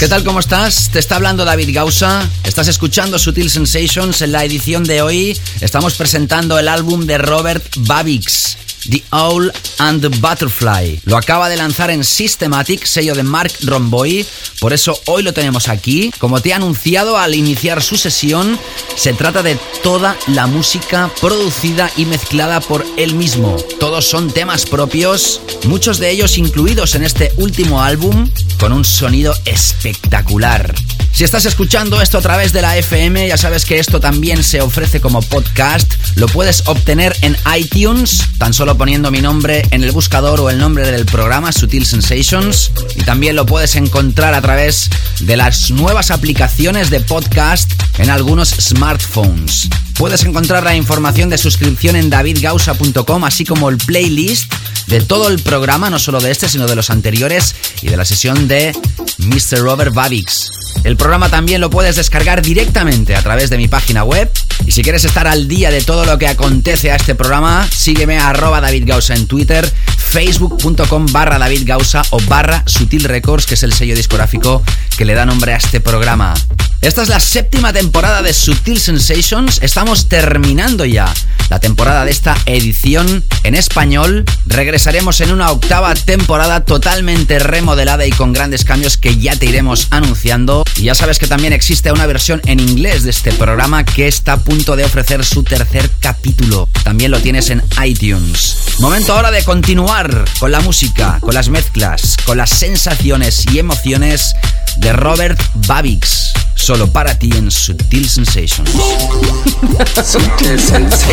¿Qué 0.00 0.08
tal? 0.08 0.24
¿Cómo 0.24 0.40
estás? 0.40 0.88
Te 0.90 0.98
está 0.98 1.16
hablando 1.16 1.44
David 1.44 1.74
Gausa. 1.74 2.26
Estás 2.42 2.68
escuchando 2.68 3.18
Sutil 3.18 3.50
Sensations. 3.50 4.22
En 4.22 4.32
la 4.32 4.46
edición 4.46 4.82
de 4.84 5.02
hoy 5.02 5.38
estamos 5.60 5.92
presentando 5.96 6.58
el 6.58 6.68
álbum 6.68 7.04
de 7.04 7.18
Robert 7.18 7.62
Babix. 7.80 8.56
The 8.88 9.02
Owl 9.10 9.52
and 9.76 10.00
the 10.00 10.08
Butterfly. 10.08 11.02
Lo 11.04 11.18
acaba 11.18 11.50
de 11.50 11.58
lanzar 11.58 11.90
en 11.90 12.02
Systematic, 12.02 12.86
sello 12.86 13.14
de 13.14 13.22
Mark 13.22 13.52
Romboy, 13.62 14.24
por 14.58 14.72
eso 14.72 14.98
hoy 15.04 15.22
lo 15.22 15.34
tenemos 15.34 15.68
aquí. 15.68 16.10
Como 16.18 16.40
te 16.40 16.48
he 16.48 16.54
anunciado 16.54 17.18
al 17.18 17.34
iniciar 17.34 17.82
su 17.82 17.98
sesión, 17.98 18.58
se 18.96 19.12
trata 19.12 19.42
de 19.42 19.58
toda 19.82 20.16
la 20.28 20.46
música 20.46 21.10
producida 21.20 21.90
y 21.96 22.06
mezclada 22.06 22.60
por 22.60 22.86
él 22.96 23.14
mismo. 23.14 23.56
Todos 23.78 24.06
son 24.06 24.30
temas 24.30 24.64
propios, 24.64 25.42
muchos 25.64 25.98
de 25.98 26.10
ellos 26.10 26.38
incluidos 26.38 26.94
en 26.94 27.04
este 27.04 27.32
último 27.36 27.82
álbum, 27.82 28.30
con 28.60 28.72
un 28.72 28.84
sonido 28.84 29.34
espectacular. 29.46 30.74
Si 31.12 31.24
estás 31.24 31.46
escuchando 31.46 32.00
esto 32.00 32.18
a 32.18 32.20
través 32.20 32.52
de 32.52 32.62
la 32.62 32.76
FM, 32.76 33.26
ya 33.26 33.36
sabes 33.36 33.64
que 33.64 33.78
esto 33.78 34.00
también 34.00 34.44
se 34.44 34.60
ofrece 34.60 35.00
como 35.00 35.22
podcast. 35.22 35.92
Lo 36.14 36.28
puedes 36.28 36.62
obtener 36.66 37.16
en 37.22 37.36
iTunes, 37.56 38.22
tan 38.38 38.52
solo 38.52 38.76
poniendo 38.76 39.10
mi 39.10 39.20
nombre 39.20 39.66
en 39.70 39.82
el 39.82 39.92
buscador 39.92 40.40
o 40.40 40.50
el 40.50 40.58
nombre 40.58 40.90
del 40.90 41.06
programa 41.06 41.52
Sutil 41.52 41.86
Sensations. 41.86 42.70
Y 42.96 43.02
también 43.02 43.34
lo 43.34 43.46
puedes 43.46 43.76
encontrar 43.76 44.34
a 44.34 44.42
través 44.42 44.90
de 45.20 45.36
las 45.36 45.70
nuevas 45.70 46.10
aplicaciones 46.10 46.90
de 46.90 47.00
podcast 47.00 47.70
en 47.98 48.10
algunos 48.10 48.50
smartphones. 48.50 49.68
Puedes 49.94 50.24
encontrar 50.24 50.62
la 50.62 50.76
información 50.76 51.28
de 51.28 51.36
suscripción 51.36 51.96
en 51.96 52.08
davidgausa.com, 52.08 53.24
así 53.24 53.44
como 53.44 53.68
el 53.68 53.76
playlist 53.76 54.52
de 54.90 55.00
todo 55.00 55.28
el 55.28 55.38
programa, 55.38 55.88
no 55.88 56.00
solo 56.00 56.20
de 56.20 56.32
este, 56.32 56.48
sino 56.48 56.66
de 56.66 56.74
los 56.74 56.90
anteriores 56.90 57.54
y 57.80 57.88
de 57.88 57.96
la 57.96 58.04
sesión 58.04 58.48
de 58.48 58.72
Mr. 59.18 59.60
Robert 59.60 59.94
Babix. 59.94 60.50
El 60.82 60.96
programa 60.96 61.28
también 61.28 61.60
lo 61.60 61.70
puedes 61.70 61.94
descargar 61.94 62.42
directamente 62.42 63.14
a 63.14 63.22
través 63.22 63.50
de 63.50 63.56
mi 63.56 63.68
página 63.68 64.02
web. 64.02 64.28
Y 64.66 64.72
si 64.72 64.82
quieres 64.82 65.04
estar 65.04 65.28
al 65.28 65.46
día 65.46 65.70
de 65.70 65.80
todo 65.80 66.04
lo 66.04 66.18
que 66.18 66.26
acontece 66.26 66.90
a 66.90 66.96
este 66.96 67.14
programa, 67.14 67.68
sígueme 67.70 68.18
a 68.18 68.32
David 68.32 68.84
Gausa 68.84 69.14
en 69.14 69.28
Twitter, 69.28 69.70
facebook.com 69.96 71.06
barra 71.12 71.38
David 71.38 71.62
Gausa 71.66 72.02
o 72.10 72.20
barra 72.22 72.64
Sutil 72.66 73.04
Records, 73.04 73.46
que 73.46 73.54
es 73.54 73.62
el 73.62 73.72
sello 73.72 73.94
discográfico 73.94 74.62
que 74.96 75.04
le 75.04 75.14
da 75.14 75.24
nombre 75.24 75.54
a 75.54 75.56
este 75.56 75.80
programa. 75.80 76.34
Esta 76.80 77.02
es 77.02 77.08
la 77.08 77.20
séptima 77.20 77.72
temporada 77.72 78.22
de 78.22 78.32
Sutil 78.32 78.80
Sensations. 78.80 79.60
Estamos 79.62 80.08
terminando 80.08 80.84
ya 80.84 81.12
la 81.50 81.58
temporada 81.58 82.04
de 82.04 82.12
esta 82.12 82.36
edición 82.46 83.24
en 83.42 83.54
español. 83.54 84.24
Regresaremos 84.46 85.20
en 85.20 85.32
una 85.32 85.50
octava 85.50 85.92
temporada 85.94 86.64
totalmente 86.64 87.38
remodelada 87.38 88.06
y 88.06 88.10
con 88.10 88.32
grandes 88.32 88.64
cambios 88.64 88.96
que 88.96 89.18
ya 89.18 89.36
te 89.36 89.46
iremos 89.46 89.88
anunciando. 89.90 90.64
Y 90.76 90.84
ya 90.84 90.94
sabes 90.94 91.18
que 91.18 91.26
también 91.26 91.52
existe 91.52 91.92
una 91.92 92.06
versión 92.06 92.40
en 92.46 92.60
inglés 92.60 93.02
de 93.02 93.10
este 93.10 93.32
programa 93.32 93.84
que 93.84 94.08
está 94.08 94.34
a 94.34 94.38
punto 94.38 94.76
de 94.76 94.84
ofrecer 94.84 95.24
su 95.24 95.42
tercer 95.42 95.90
capítulo. 96.00 96.68
También 96.84 97.10
lo 97.10 97.20
tienes 97.20 97.50
en 97.50 97.62
iTunes. 97.84 98.56
Momento 98.78 99.14
ahora 99.14 99.30
de 99.30 99.42
continuar 99.42 100.24
con 100.38 100.52
la 100.52 100.60
música, 100.60 101.18
con 101.20 101.34
las 101.34 101.48
mezclas, 101.48 102.16
con 102.24 102.38
las 102.38 102.50
sensaciones 102.50 103.44
y 103.52 103.58
emociones 103.58 104.34
de 104.76 104.92
Robert 104.92 105.40
Babix. 105.66 106.32
Solo 106.60 106.86
para 106.88 107.18
ti 107.18 107.30
en 107.34 107.50
Sutil 107.50 108.06
Sensations. 108.06 108.70
Sensations. 110.04 111.10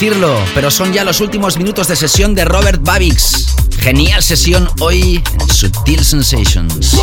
Decirlo, 0.00 0.42
pero 0.54 0.70
son 0.70 0.94
ya 0.94 1.04
los 1.04 1.20
últimos 1.20 1.58
minutos 1.58 1.86
de 1.86 1.94
sesión 1.94 2.34
de 2.34 2.46
Robert 2.46 2.80
Babix. 2.82 3.44
Genial 3.80 4.22
sesión 4.22 4.66
hoy 4.80 5.22
en 5.38 5.48
Sutil 5.50 6.02
Sensations. 6.02 6.96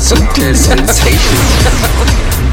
Sutil 0.00 0.56
Sensations. 0.56 1.18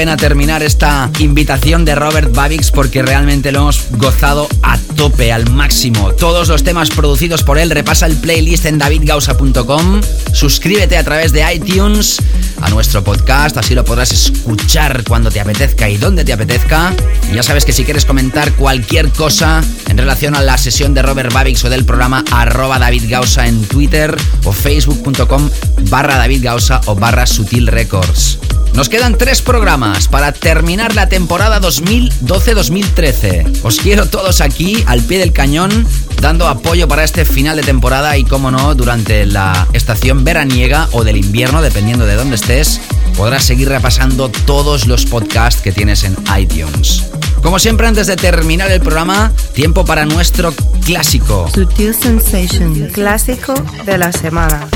pena, 0.00 0.16
terminar 0.16 0.62
esta 0.62 1.10
invitación 1.18 1.84
de 1.84 1.94
Robert 1.94 2.34
Babix 2.34 2.70
porque 2.70 3.02
realmente 3.02 3.52
lo 3.52 3.58
hemos 3.58 3.84
gozado 3.98 4.48
a 4.62 4.78
tope, 4.96 5.30
al 5.30 5.50
máximo. 5.50 6.12
Todos 6.12 6.48
los 6.48 6.64
temas 6.64 6.88
producidos 6.88 7.42
por 7.42 7.58
él, 7.58 7.68
repasa 7.68 8.06
el 8.06 8.16
playlist 8.16 8.64
en 8.64 8.78
davidgausa.com, 8.78 10.00
suscríbete 10.32 10.96
a 10.96 11.04
través 11.04 11.32
de 11.32 11.44
iTunes 11.52 12.16
a 12.62 12.70
nuestro 12.70 13.04
podcast, 13.04 13.58
así 13.58 13.74
lo 13.74 13.84
podrás 13.84 14.10
escuchar 14.10 15.04
cuando 15.04 15.30
te 15.30 15.38
apetezca 15.38 15.90
y 15.90 15.98
donde 15.98 16.24
te 16.24 16.32
apetezca. 16.32 16.94
Ya 17.34 17.42
sabes 17.42 17.66
que 17.66 17.74
si 17.74 17.84
quieres 17.84 18.06
comentar 18.06 18.54
cualquier 18.54 19.10
cosa 19.10 19.62
relación 20.00 20.34
a 20.34 20.42
la 20.42 20.56
sesión 20.56 20.94
de 20.94 21.02
Robert 21.02 21.30
Babix 21.32 21.62
o 21.64 21.68
del 21.68 21.84
programa 21.84 22.24
arroba 22.32 22.78
David 22.78 23.04
Gausa 23.08 23.46
en 23.46 23.60
Twitter 23.62 24.16
o 24.44 24.52
facebook.com 24.52 25.50
barra 25.90 26.16
David 26.16 26.42
Gausa 26.42 26.80
o 26.86 26.94
barra 26.94 27.26
Sutil 27.26 27.66
Records. 27.66 28.38
Nos 28.72 28.88
quedan 28.88 29.18
tres 29.18 29.42
programas 29.42 30.08
para 30.08 30.32
terminar 30.32 30.94
la 30.94 31.08
temporada 31.08 31.60
2012-2013. 31.60 33.60
Os 33.62 33.78
quiero 33.78 34.06
todos 34.06 34.40
aquí, 34.40 34.82
al 34.86 35.02
pie 35.02 35.18
del 35.18 35.34
cañón, 35.34 35.86
dando 36.20 36.48
apoyo 36.48 36.88
para 36.88 37.04
este 37.04 37.26
final 37.26 37.56
de 37.56 37.62
temporada 37.62 38.16
y, 38.16 38.24
como 38.24 38.50
no, 38.50 38.74
durante 38.74 39.26
la 39.26 39.68
estación 39.74 40.24
veraniega 40.24 40.88
o 40.92 41.04
del 41.04 41.18
invierno, 41.18 41.60
dependiendo 41.62 42.06
de 42.06 42.14
dónde 42.14 42.36
estés, 42.36 42.80
podrás 43.16 43.44
seguir 43.44 43.68
repasando 43.68 44.30
todos 44.30 44.86
los 44.86 45.04
podcasts 45.04 45.60
que 45.60 45.72
tienes 45.72 46.04
en 46.04 46.16
iTunes. 46.38 47.10
Como 47.42 47.58
siempre, 47.58 47.86
antes 47.86 48.06
de 48.06 48.16
terminar 48.16 48.70
el 48.70 48.80
programa, 48.80 49.32
tiempo 49.54 49.84
para 49.84 50.04
nuestro 50.04 50.52
clásico. 50.84 51.48
Sutil 51.52 51.94
Sensation, 51.94 52.88
clásico 52.92 53.54
de 53.84 53.98
la 53.98 54.12
semana. 54.12 54.68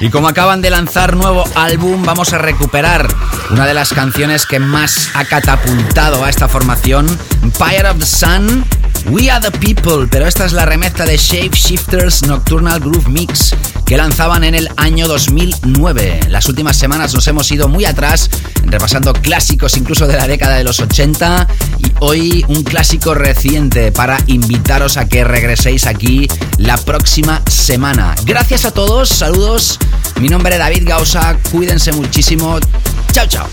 Y 0.00 0.10
como 0.10 0.28
acaban 0.28 0.60
de 0.60 0.70
lanzar 0.70 1.16
nuevo 1.16 1.44
álbum, 1.54 2.04
vamos 2.04 2.32
a 2.32 2.38
recuperar 2.38 3.08
una 3.50 3.66
de 3.66 3.74
las 3.74 3.92
canciones 3.92 4.46
que 4.46 4.60
más 4.60 5.10
ha 5.14 5.24
catapultado 5.24 6.24
a 6.24 6.30
esta 6.30 6.48
formación, 6.48 7.06
Empire 7.42 7.88
of 7.88 7.98
the 7.98 8.06
Sun. 8.06 8.64
We 9.06 9.30
Are 9.30 9.40
the 9.40 9.56
People, 9.58 10.06
pero 10.10 10.26
esta 10.26 10.44
es 10.44 10.52
la 10.52 10.66
remezcla 10.66 11.04
de 11.04 11.16
Shape 11.16 11.56
Shifters 11.56 12.22
Nocturnal 12.22 12.80
Groove 12.80 13.08
Mix 13.08 13.54
que 13.84 13.96
lanzaban 13.96 14.44
en 14.44 14.54
el 14.54 14.68
año 14.76 15.08
2009. 15.08 16.20
Las 16.28 16.46
últimas 16.46 16.76
semanas 16.76 17.14
nos 17.14 17.26
hemos 17.26 17.50
ido 17.50 17.68
muy 17.68 17.86
atrás, 17.86 18.28
repasando 18.64 19.14
clásicos 19.14 19.76
incluso 19.78 20.06
de 20.06 20.16
la 20.16 20.26
década 20.26 20.56
de 20.56 20.64
los 20.64 20.78
80 20.80 21.48
y 21.78 21.92
hoy 22.00 22.44
un 22.48 22.64
clásico 22.64 23.14
reciente 23.14 23.90
para 23.90 24.18
invitaros 24.26 24.98
a 24.98 25.08
que 25.08 25.24
regreséis 25.24 25.86
aquí 25.86 26.28
la 26.58 26.76
próxima 26.76 27.42
semana. 27.48 28.14
Gracias 28.24 28.66
a 28.66 28.72
todos, 28.72 29.08
saludos. 29.08 29.78
Mi 30.20 30.28
nombre 30.28 30.54
es 30.54 30.58
David 30.58 30.86
Gausa, 30.86 31.38
cuídense 31.50 31.92
muchísimo. 31.92 32.58
Chao, 33.12 33.26
chao. 33.26 33.48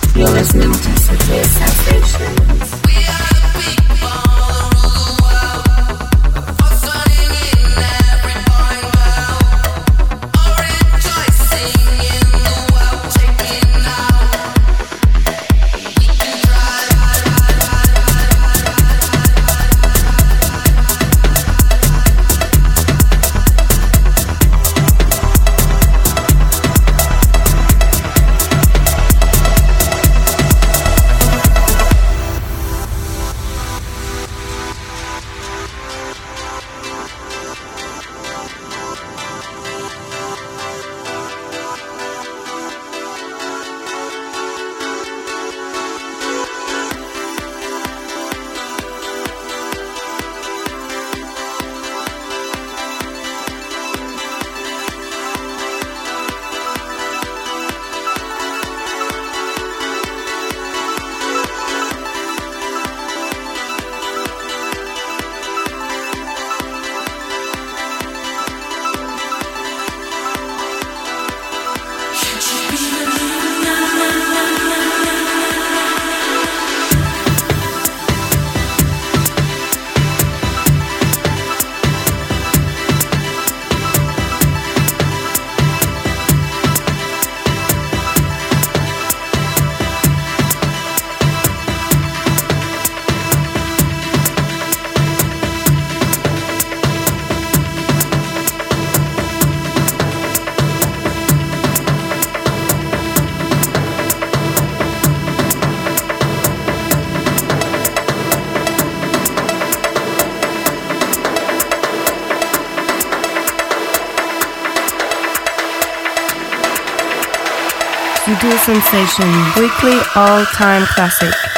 Weekly 119.58 120.00
all-time 120.16 120.86
classic. 120.86 121.55